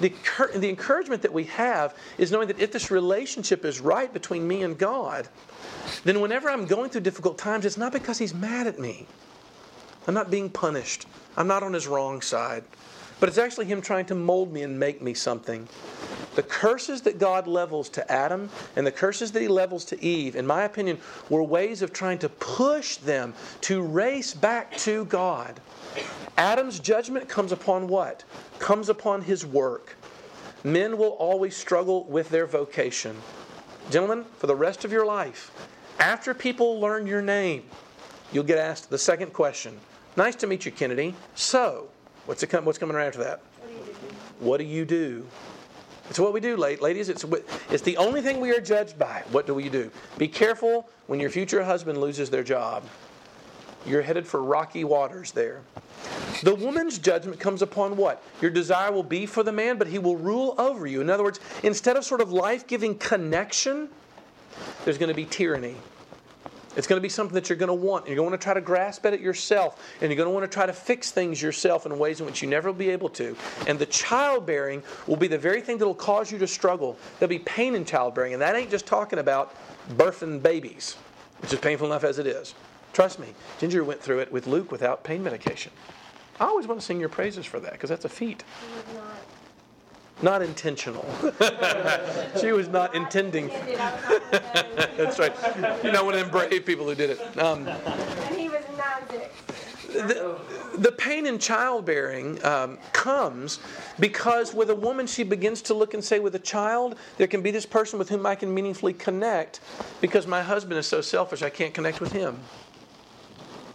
The, 0.00 0.14
the 0.56 0.70
encouragement 0.70 1.20
that 1.22 1.32
we 1.32 1.44
have 1.44 1.94
is 2.16 2.32
knowing 2.32 2.48
that 2.48 2.58
if 2.58 2.72
this 2.72 2.90
relationship 2.90 3.64
is 3.64 3.78
right 3.78 4.10
between 4.10 4.48
me 4.48 4.62
and 4.62 4.78
God, 4.78 5.28
then 6.04 6.20
whenever 6.20 6.48
I'm 6.48 6.66
going 6.66 6.88
through 6.88 7.02
difficult 7.02 7.36
times, 7.36 7.66
it's 7.66 7.76
not 7.76 7.92
because 7.92 8.16
he's 8.16 8.32
mad 8.32 8.66
at 8.66 8.78
me. 8.78 9.06
I'm 10.06 10.14
not 10.14 10.30
being 10.30 10.48
punished. 10.48 11.06
I'm 11.36 11.46
not 11.46 11.62
on 11.62 11.74
his 11.74 11.86
wrong 11.86 12.22
side 12.22 12.64
but 13.22 13.28
it's 13.28 13.38
actually 13.38 13.66
Him 13.66 13.80
trying 13.80 14.06
to 14.06 14.16
mold 14.16 14.52
me 14.52 14.62
and 14.62 14.76
make 14.76 15.00
me 15.00 15.14
something. 15.14 15.68
The 16.34 16.42
curses 16.42 17.02
that 17.02 17.20
God 17.20 17.46
levels 17.46 17.88
to 17.90 18.10
Adam 18.10 18.50
and 18.74 18.84
the 18.84 18.90
curses 18.90 19.30
that 19.30 19.40
He 19.40 19.46
levels 19.46 19.84
to 19.84 20.04
Eve, 20.04 20.34
in 20.34 20.44
my 20.44 20.64
opinion, 20.64 20.98
were 21.28 21.44
ways 21.44 21.82
of 21.82 21.92
trying 21.92 22.18
to 22.18 22.28
push 22.28 22.96
them 22.96 23.32
to 23.60 23.80
race 23.80 24.34
back 24.34 24.76
to 24.78 25.04
God. 25.04 25.60
Adam's 26.36 26.80
judgment 26.80 27.28
comes 27.28 27.52
upon 27.52 27.86
what? 27.86 28.24
Comes 28.58 28.88
upon 28.88 29.22
his 29.22 29.46
work. 29.46 29.94
Men 30.64 30.98
will 30.98 31.10
always 31.10 31.56
struggle 31.56 32.02
with 32.06 32.28
their 32.28 32.46
vocation. 32.46 33.16
Gentlemen, 33.88 34.24
for 34.36 34.48
the 34.48 34.56
rest 34.56 34.84
of 34.84 34.90
your 34.90 35.06
life, 35.06 35.52
after 36.00 36.34
people 36.34 36.80
learn 36.80 37.06
your 37.06 37.22
name, 37.22 37.62
you'll 38.32 38.42
get 38.42 38.58
asked 38.58 38.90
the 38.90 38.98
second 38.98 39.32
question 39.32 39.78
Nice 40.16 40.34
to 40.34 40.48
meet 40.48 40.66
you, 40.66 40.72
Kennedy. 40.72 41.14
So, 41.36 41.91
What's, 42.26 42.42
it, 42.42 42.48
come, 42.48 42.64
what's 42.64 42.78
coming 42.78 42.96
right 42.96 43.06
after 43.06 43.24
that? 43.24 43.40
What 44.38 44.58
do 44.58 44.64
you 44.64 44.84
do? 44.84 45.26
It's 46.08 46.18
what 46.18 46.32
we 46.32 46.40
do, 46.40 46.56
ladies. 46.56 47.08
It's, 47.08 47.24
it's 47.70 47.82
the 47.82 47.96
only 47.96 48.20
thing 48.20 48.40
we 48.40 48.50
are 48.50 48.60
judged 48.60 48.98
by. 48.98 49.22
What 49.30 49.46
do 49.46 49.54
we 49.54 49.68
do? 49.68 49.90
Be 50.18 50.28
careful 50.28 50.88
when 51.06 51.20
your 51.20 51.30
future 51.30 51.64
husband 51.64 51.98
loses 51.98 52.28
their 52.28 52.42
job. 52.42 52.84
You're 53.86 54.02
headed 54.02 54.26
for 54.26 54.42
rocky 54.42 54.84
waters 54.84 55.32
there. 55.32 55.62
The 56.42 56.54
woman's 56.54 56.98
judgment 56.98 57.40
comes 57.40 57.62
upon 57.62 57.96
what? 57.96 58.22
Your 58.40 58.50
desire 58.50 58.92
will 58.92 59.02
be 59.02 59.26
for 59.26 59.42
the 59.42 59.52
man, 59.52 59.78
but 59.78 59.86
he 59.86 59.98
will 59.98 60.16
rule 60.16 60.54
over 60.58 60.86
you. 60.86 61.00
In 61.00 61.10
other 61.10 61.24
words, 61.24 61.40
instead 61.62 61.96
of 61.96 62.04
sort 62.04 62.20
of 62.20 62.32
life 62.32 62.66
giving 62.66 62.96
connection, 62.96 63.88
there's 64.84 64.98
going 64.98 65.08
to 65.08 65.14
be 65.14 65.24
tyranny. 65.24 65.76
It's 66.76 66.86
going 66.86 66.98
to 66.98 67.02
be 67.02 67.08
something 67.08 67.34
that 67.34 67.48
you're 67.48 67.58
going 67.58 67.68
to 67.68 67.74
want. 67.74 68.06
You're 68.06 68.16
going 68.16 68.26
to 68.26 68.30
want 68.30 68.40
to 68.40 68.44
try 68.44 68.54
to 68.54 68.60
grasp 68.60 69.04
at 69.04 69.12
it 69.12 69.20
yourself. 69.20 69.82
And 70.00 70.10
you're 70.10 70.16
going 70.16 70.28
to 70.28 70.32
want 70.32 70.50
to 70.50 70.54
try 70.54 70.66
to 70.66 70.72
fix 70.72 71.10
things 71.10 71.40
yourself 71.40 71.84
in 71.86 71.98
ways 71.98 72.20
in 72.20 72.26
which 72.26 72.42
you 72.42 72.48
never 72.48 72.70
will 72.70 72.78
be 72.78 72.90
able 72.90 73.08
to. 73.10 73.36
And 73.66 73.78
the 73.78 73.86
childbearing 73.86 74.82
will 75.06 75.16
be 75.16 75.28
the 75.28 75.38
very 75.38 75.60
thing 75.60 75.78
that 75.78 75.86
will 75.86 75.94
cause 75.94 76.32
you 76.32 76.38
to 76.38 76.46
struggle. 76.46 76.96
There'll 77.18 77.30
be 77.30 77.38
pain 77.40 77.74
in 77.74 77.84
childbearing. 77.84 78.32
And 78.32 78.42
that 78.42 78.56
ain't 78.56 78.70
just 78.70 78.86
talking 78.86 79.18
about 79.18 79.54
birthing 79.96 80.42
babies, 80.42 80.94
which 81.40 81.52
is 81.52 81.60
painful 81.60 81.86
enough 81.86 82.04
as 82.04 82.18
it 82.18 82.26
is. 82.26 82.54
Trust 82.92 83.18
me, 83.18 83.28
Ginger 83.58 83.84
went 83.84 84.00
through 84.00 84.20
it 84.20 84.30
with 84.30 84.46
Luke 84.46 84.70
without 84.70 85.02
pain 85.02 85.22
medication. 85.22 85.72
I 86.40 86.44
always 86.44 86.66
want 86.66 86.80
to 86.80 86.84
sing 86.84 87.00
your 87.00 87.08
praises 87.08 87.46
for 87.46 87.60
that 87.60 87.72
because 87.72 87.90
that's 87.90 88.04
a 88.04 88.08
feat. 88.08 88.44
Not 90.20 90.42
intentional. 90.42 91.04
she 92.40 92.52
was 92.52 92.68
not 92.68 92.94
intending. 92.94 93.48
That's 94.96 95.18
right. 95.18 95.34
You're 95.82 95.92
not 95.92 96.04
one 96.04 96.14
of 96.14 96.20
them 96.20 96.30
brave 96.30 96.64
people 96.64 96.86
who 96.86 96.94
did 96.94 97.10
it. 97.10 97.38
Um, 97.38 97.66
and 97.66 98.36
he 98.36 98.48
was 98.48 98.62
the, 99.92 100.38
the 100.76 100.92
pain 100.92 101.26
in 101.26 101.38
childbearing 101.38 102.42
um, 102.44 102.78
comes 102.92 103.60
because 104.00 104.54
with 104.54 104.70
a 104.70 104.74
woman, 104.74 105.06
she 105.06 105.22
begins 105.22 105.62
to 105.62 105.74
look 105.74 105.94
and 105.94 106.02
say, 106.02 106.18
with 106.18 106.34
a 106.34 106.40
child, 106.40 106.96
there 107.18 107.26
can 107.26 107.42
be 107.42 107.50
this 107.50 107.66
person 107.66 107.98
with 107.98 108.08
whom 108.08 108.26
I 108.26 108.34
can 108.34 108.52
meaningfully 108.52 108.94
connect 108.94 109.60
because 110.00 110.26
my 110.26 110.42
husband 110.42 110.78
is 110.78 110.86
so 110.86 111.00
selfish, 111.00 111.42
I 111.42 111.50
can't 111.50 111.74
connect 111.74 112.00
with 112.00 112.12
him. 112.12 112.38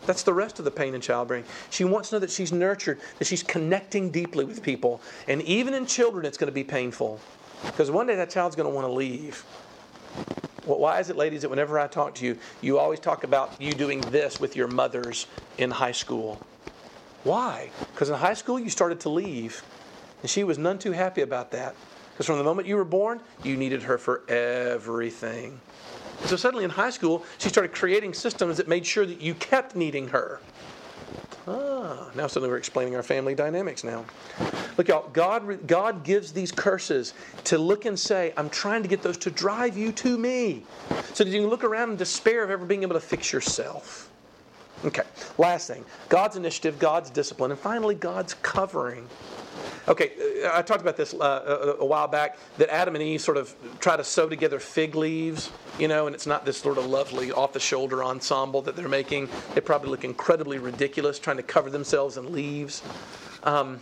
That's 0.08 0.24
the 0.24 0.34
rest 0.34 0.58
of 0.58 0.65
the 0.65 0.72
pain 0.72 0.96
in 0.96 1.02
childbearing. 1.02 1.43
She 1.70 1.84
wants 1.84 2.10
to 2.10 2.15
know 2.15 2.20
that 2.20 2.32
she's 2.32 2.52
nurtured, 2.52 3.00
that 3.20 3.26
she's 3.26 3.43
connecting 3.43 4.10
deeply 4.10 4.46
with 4.46 4.63
people. 4.63 5.02
And 5.28 5.41
even 5.43 5.74
in 5.74 5.86
children, 5.86 6.26
it's 6.26 6.38
going 6.38 6.48
to 6.48 6.54
be 6.54 6.63
painful 6.63 7.20
because 7.63 7.91
one 7.91 8.08
day 8.08 8.15
that 8.15 8.30
child's 8.30 8.56
going 8.56 8.70
to 8.70 8.74
want 8.74 8.88
to 8.88 8.91
leave. 8.91 9.46
Well, 10.65 10.80
why 10.80 11.00
is 11.00 11.10
it, 11.10 11.17
ladies, 11.17 11.41
that 11.41 11.50
whenever 11.50 11.78
I 11.78 11.88
talk 11.88 12.15
to 12.15 12.26
you, 12.26 12.38
you 12.62 12.80
always 12.80 13.00
talk 13.00 13.24
about 13.24 13.62
you 13.62 13.74
doing 13.74 14.02
this 14.02 14.39
with 14.39 14.56
your 14.56 14.67
mothers 14.67 15.28
in 15.58 15.72
high 15.72 15.91
school? 15.91 16.41
Why? 17.24 17.70
Because 17.93 18.10
in 18.10 18.15
high 18.15 18.34
school, 18.34 18.60
you 18.60 18.70
started 18.70 19.02
to 19.02 19.10
leave. 19.10 19.63
And 20.22 20.30
she 20.30 20.43
was 20.43 20.58
none 20.58 20.80
too 20.80 20.93
happy 20.93 21.22
about 21.22 21.52
that. 21.52 21.76
Because 22.13 22.26
from 22.26 22.38
the 22.38 22.43
moment 22.43 22.67
you 22.67 22.78
were 22.78 22.86
born, 22.86 23.20
you 23.43 23.58
needed 23.58 23.84
her 23.84 23.98
for 23.98 24.28
everything. 24.30 25.60
So 26.25 26.36
suddenly 26.36 26.65
in 26.65 26.71
high 26.71 26.89
school, 26.89 27.25
she 27.38 27.49
started 27.49 27.73
creating 27.73 28.13
systems 28.13 28.58
that 28.58 28.67
made 28.67 28.86
sure 28.86 29.06
that 29.06 29.21
you 29.21 29.34
kept 29.36 29.75
needing 29.75 30.10
her. 30.10 30.39
Ah, 31.47 32.10
now 32.15 32.27
suddenly 32.27 32.49
we're 32.49 32.58
explaining 32.58 32.95
our 32.95 33.03
family 33.03 33.34
dynamics 33.34 33.84
now. 33.84 34.03
Look, 34.77 34.89
y'all, 34.89 35.08
God, 35.10 35.65
God 35.65 36.03
gives 36.03 36.34
these 36.34 36.51
curses 36.51 37.13
to 37.45 37.58
look 37.58 37.86
and 37.86 37.97
say, 37.97 38.34
I'm 38.36 38.49
trying 38.49 38.84
to 38.84 38.89
get 38.89 39.01
those 39.01 39.17
to 39.19 39.32
drive 39.32 39.77
you 39.77 39.91
to 39.93 40.17
me. 40.17 40.63
So 41.13 41.23
that 41.23 41.30
you 41.30 41.41
can 41.41 41.49
look 41.49 41.63
around 41.63 41.91
in 41.91 41.95
despair 41.95 42.43
of 42.43 42.51
ever 42.51 42.65
being 42.65 42.84
able 42.84 42.93
to 42.95 42.99
fix 42.99 43.32
yourself. 43.32 44.12
Okay, 44.86 45.04
last 45.38 45.68
thing 45.68 45.84
God's 46.10 46.36
initiative, 46.36 46.80
God's 46.80 47.10
discipline, 47.10 47.52
and 47.52 47.60
finally, 47.60 47.96
God's 47.96 48.36
covering. 48.36 49.08
Okay, 49.88 50.12
I 50.52 50.62
talked 50.62 50.82
about 50.82 50.98
this 50.98 51.13
uh, 51.13 51.76
a, 51.80 51.82
a, 51.82 51.86
while 51.86 52.08
back 52.08 52.38
that 52.58 52.70
Adam 52.70 52.94
and 52.96 53.04
Eve 53.04 53.22
sort 53.22 53.38
of 53.38 53.56
try 53.80 53.96
to 53.96 54.04
sew 54.04 54.28
together 54.28 54.60
fig 54.60 54.96
leaves, 54.96 55.50
you 55.80 55.88
know, 55.88 56.08
and 56.08 56.13
it's 56.13 56.28
not 56.28 56.46
this 56.46 56.58
sort 56.58 56.78
of 56.78 56.86
lovely 56.86 57.32
off 57.32 57.54
the 57.54 57.60
shoulder 57.60 58.04
ensemble 58.04 58.62
that 58.63 58.76
they're 58.76 58.90
making. 58.90 59.30
They 59.56 59.62
probably 59.62 59.90
look 59.90 60.04
incredibly 60.04 60.60
ridiculous 60.60 61.20
trying 61.20 61.38
to 61.38 61.44
cover 61.44 61.70
themselves 61.70 62.18
in 62.18 62.34
leaves. 62.34 62.84
Um, 63.44 63.80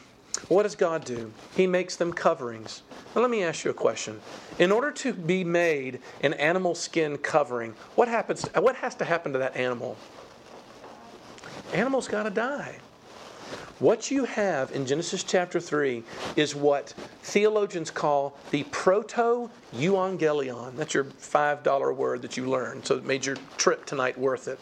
what 0.47 0.63
does 0.63 0.75
God 0.75 1.05
do? 1.05 1.31
He 1.55 1.65
makes 1.65 1.95
them 1.95 2.13
coverings. 2.13 2.83
Now, 3.15 3.21
let 3.21 3.31
me 3.31 3.43
ask 3.43 3.65
you 3.65 3.71
a 3.71 3.73
question. 3.73 4.19
In 4.59 4.71
order 4.71 4.91
to 4.91 5.13
be 5.13 5.43
made 5.43 5.99
an 6.21 6.33
animal 6.33 6.75
skin 6.75 7.17
covering, 7.17 7.73
what 7.95 8.07
happens? 8.07 8.43
What 8.53 8.75
has 8.75 8.95
to 8.95 9.05
happen 9.05 9.33
to 9.33 9.39
that 9.39 9.55
animal? 9.55 9.97
Animal's 11.75 12.07
got 12.07 12.23
to 12.23 12.29
die. 12.29 12.77
What 13.79 14.09
you 14.09 14.23
have 14.23 14.71
in 14.71 14.85
Genesis 14.85 15.25
chapter 15.25 15.59
3 15.59 16.03
is 16.37 16.55
what 16.55 16.93
theologians 17.21 17.91
call 17.91 18.37
the 18.51 18.63
proto 18.71 19.49
euangelion. 19.75 20.77
That's 20.77 20.93
your 20.93 21.03
$5 21.03 21.95
word 21.97 22.21
that 22.21 22.37
you 22.37 22.49
learned, 22.49 22.85
so 22.85 22.95
it 22.95 23.03
made 23.03 23.25
your 23.25 23.35
trip 23.57 23.85
tonight 23.85 24.17
worth 24.17 24.47
it. 24.47 24.57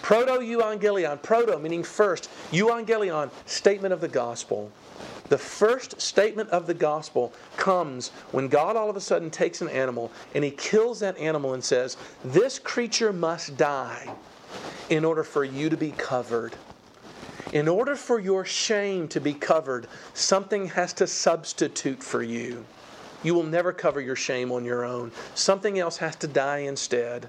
Proto 0.00 0.40
euangelion, 0.40 1.22
proto 1.22 1.58
meaning 1.58 1.84
first, 1.84 2.30
euangelion, 2.50 3.28
statement 3.44 3.92
of 3.92 4.00
the 4.00 4.08
gospel. 4.08 4.72
The 5.28 5.36
first 5.36 6.00
statement 6.00 6.48
of 6.48 6.66
the 6.66 6.72
gospel 6.72 7.34
comes 7.58 8.08
when 8.32 8.48
God 8.48 8.76
all 8.76 8.88
of 8.88 8.96
a 8.96 9.00
sudden 9.02 9.28
takes 9.28 9.60
an 9.60 9.68
animal 9.68 10.10
and 10.34 10.42
he 10.42 10.52
kills 10.52 11.00
that 11.00 11.18
animal 11.18 11.52
and 11.52 11.62
says, 11.62 11.98
This 12.24 12.58
creature 12.58 13.12
must 13.12 13.58
die 13.58 14.08
in 14.88 15.04
order 15.04 15.22
for 15.22 15.44
you 15.44 15.68
to 15.68 15.76
be 15.76 15.90
covered. 15.92 16.56
In 17.52 17.68
order 17.68 17.94
for 17.94 18.18
your 18.18 18.44
shame 18.44 19.08
to 19.08 19.20
be 19.20 19.32
covered, 19.32 19.86
something 20.14 20.68
has 20.68 20.92
to 20.94 21.06
substitute 21.06 22.02
for 22.02 22.22
you. 22.22 22.64
You 23.22 23.34
will 23.34 23.44
never 23.44 23.72
cover 23.72 24.00
your 24.00 24.16
shame 24.16 24.52
on 24.52 24.64
your 24.64 24.84
own. 24.84 25.12
Something 25.34 25.78
else 25.78 25.96
has 25.98 26.16
to 26.16 26.26
die 26.26 26.58
instead. 26.58 27.28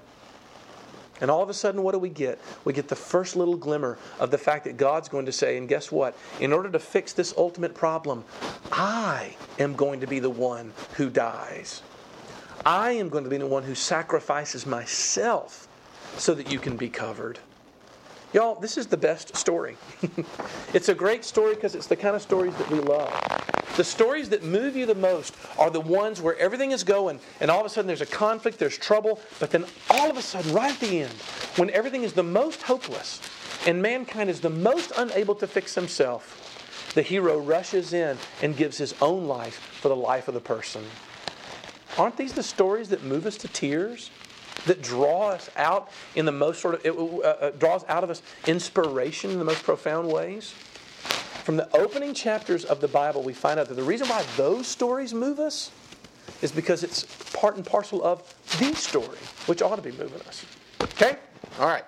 And 1.20 1.30
all 1.30 1.42
of 1.42 1.48
a 1.48 1.54
sudden, 1.54 1.82
what 1.82 1.92
do 1.92 1.98
we 1.98 2.10
get? 2.10 2.38
We 2.64 2.72
get 2.72 2.88
the 2.88 2.96
first 2.96 3.34
little 3.34 3.56
glimmer 3.56 3.98
of 4.20 4.30
the 4.30 4.38
fact 4.38 4.64
that 4.64 4.76
God's 4.76 5.08
going 5.08 5.26
to 5.26 5.32
say, 5.32 5.56
and 5.56 5.68
guess 5.68 5.90
what? 5.90 6.16
In 6.40 6.52
order 6.52 6.70
to 6.70 6.78
fix 6.78 7.12
this 7.12 7.34
ultimate 7.36 7.74
problem, 7.74 8.24
I 8.70 9.36
am 9.58 9.74
going 9.74 10.00
to 10.00 10.06
be 10.06 10.20
the 10.20 10.30
one 10.30 10.72
who 10.92 11.10
dies. 11.10 11.82
I 12.64 12.92
am 12.92 13.08
going 13.08 13.24
to 13.24 13.30
be 13.30 13.38
the 13.38 13.46
one 13.46 13.64
who 13.64 13.74
sacrifices 13.74 14.66
myself 14.66 15.67
so 16.16 16.34
that 16.34 16.50
you 16.50 16.58
can 16.58 16.76
be 16.76 16.88
covered. 16.88 17.38
Y'all, 18.32 18.54
this 18.56 18.76
is 18.76 18.86
the 18.86 18.96
best 18.96 19.34
story. 19.36 19.76
it's 20.74 20.88
a 20.90 20.94
great 20.94 21.24
story 21.24 21.54
because 21.54 21.74
it's 21.74 21.86
the 21.86 21.96
kind 21.96 22.14
of 22.14 22.20
stories 22.20 22.54
that 22.56 22.70
we 22.70 22.78
love. 22.78 23.10
The 23.76 23.84
stories 23.84 24.28
that 24.30 24.42
move 24.42 24.76
you 24.76 24.86
the 24.86 24.94
most 24.94 25.34
are 25.56 25.70
the 25.70 25.80
ones 25.80 26.20
where 26.20 26.36
everything 26.36 26.72
is 26.72 26.84
going 26.84 27.20
and 27.40 27.50
all 27.50 27.60
of 27.60 27.66
a 27.66 27.68
sudden 27.68 27.86
there's 27.86 28.00
a 28.00 28.06
conflict, 28.06 28.58
there's 28.58 28.76
trouble, 28.76 29.20
but 29.40 29.50
then 29.50 29.64
all 29.88 30.10
of 30.10 30.16
a 30.16 30.22
sudden, 30.22 30.52
right 30.52 30.72
at 30.72 30.80
the 30.80 31.02
end, 31.02 31.12
when 31.56 31.70
everything 31.70 32.02
is 32.02 32.12
the 32.12 32.22
most 32.22 32.62
hopeless 32.62 33.20
and 33.66 33.80
mankind 33.80 34.28
is 34.28 34.40
the 34.40 34.50
most 34.50 34.92
unable 34.96 35.34
to 35.36 35.46
fix 35.46 35.74
himself, 35.74 36.92
the 36.94 37.02
hero 37.02 37.38
rushes 37.38 37.92
in 37.92 38.18
and 38.42 38.56
gives 38.56 38.76
his 38.76 38.94
own 39.00 39.26
life 39.26 39.54
for 39.80 39.88
the 39.88 39.96
life 39.96 40.28
of 40.28 40.34
the 40.34 40.40
person. 40.40 40.84
Aren't 41.96 42.16
these 42.16 42.32
the 42.32 42.42
stories 42.42 42.88
that 42.90 43.04
move 43.04 43.26
us 43.26 43.36
to 43.38 43.48
tears? 43.48 44.10
That 44.68 44.82
draw 44.82 45.30
us 45.30 45.50
out 45.56 45.90
in 46.14 46.24
the 46.24 46.32
most 46.32 46.60
sort 46.60 46.74
of, 46.74 46.86
it 46.86 46.96
uh, 46.96 47.28
uh, 47.28 47.50
draws 47.50 47.84
out 47.88 48.04
of 48.04 48.10
us 48.10 48.22
inspiration 48.46 49.30
in 49.30 49.38
the 49.38 49.44
most 49.44 49.62
profound 49.64 50.10
ways. 50.10 50.52
From 51.42 51.56
the 51.56 51.74
opening 51.74 52.14
chapters 52.14 52.64
of 52.64 52.80
the 52.80 52.88
Bible, 52.88 53.22
we 53.22 53.32
find 53.32 53.58
out 53.58 53.68
that 53.68 53.74
the 53.74 53.82
reason 53.82 54.06
why 54.08 54.24
those 54.36 54.66
stories 54.66 55.14
move 55.14 55.38
us 55.38 55.70
is 56.42 56.52
because 56.52 56.84
it's 56.84 57.04
part 57.32 57.56
and 57.56 57.64
parcel 57.64 58.04
of 58.04 58.22
the 58.58 58.74
story, 58.74 59.18
which 59.46 59.62
ought 59.62 59.76
to 59.76 59.82
be 59.82 59.92
moving 59.92 60.20
us. 60.22 60.44
Okay? 60.82 61.16
All 61.58 61.66
right. 61.66 61.84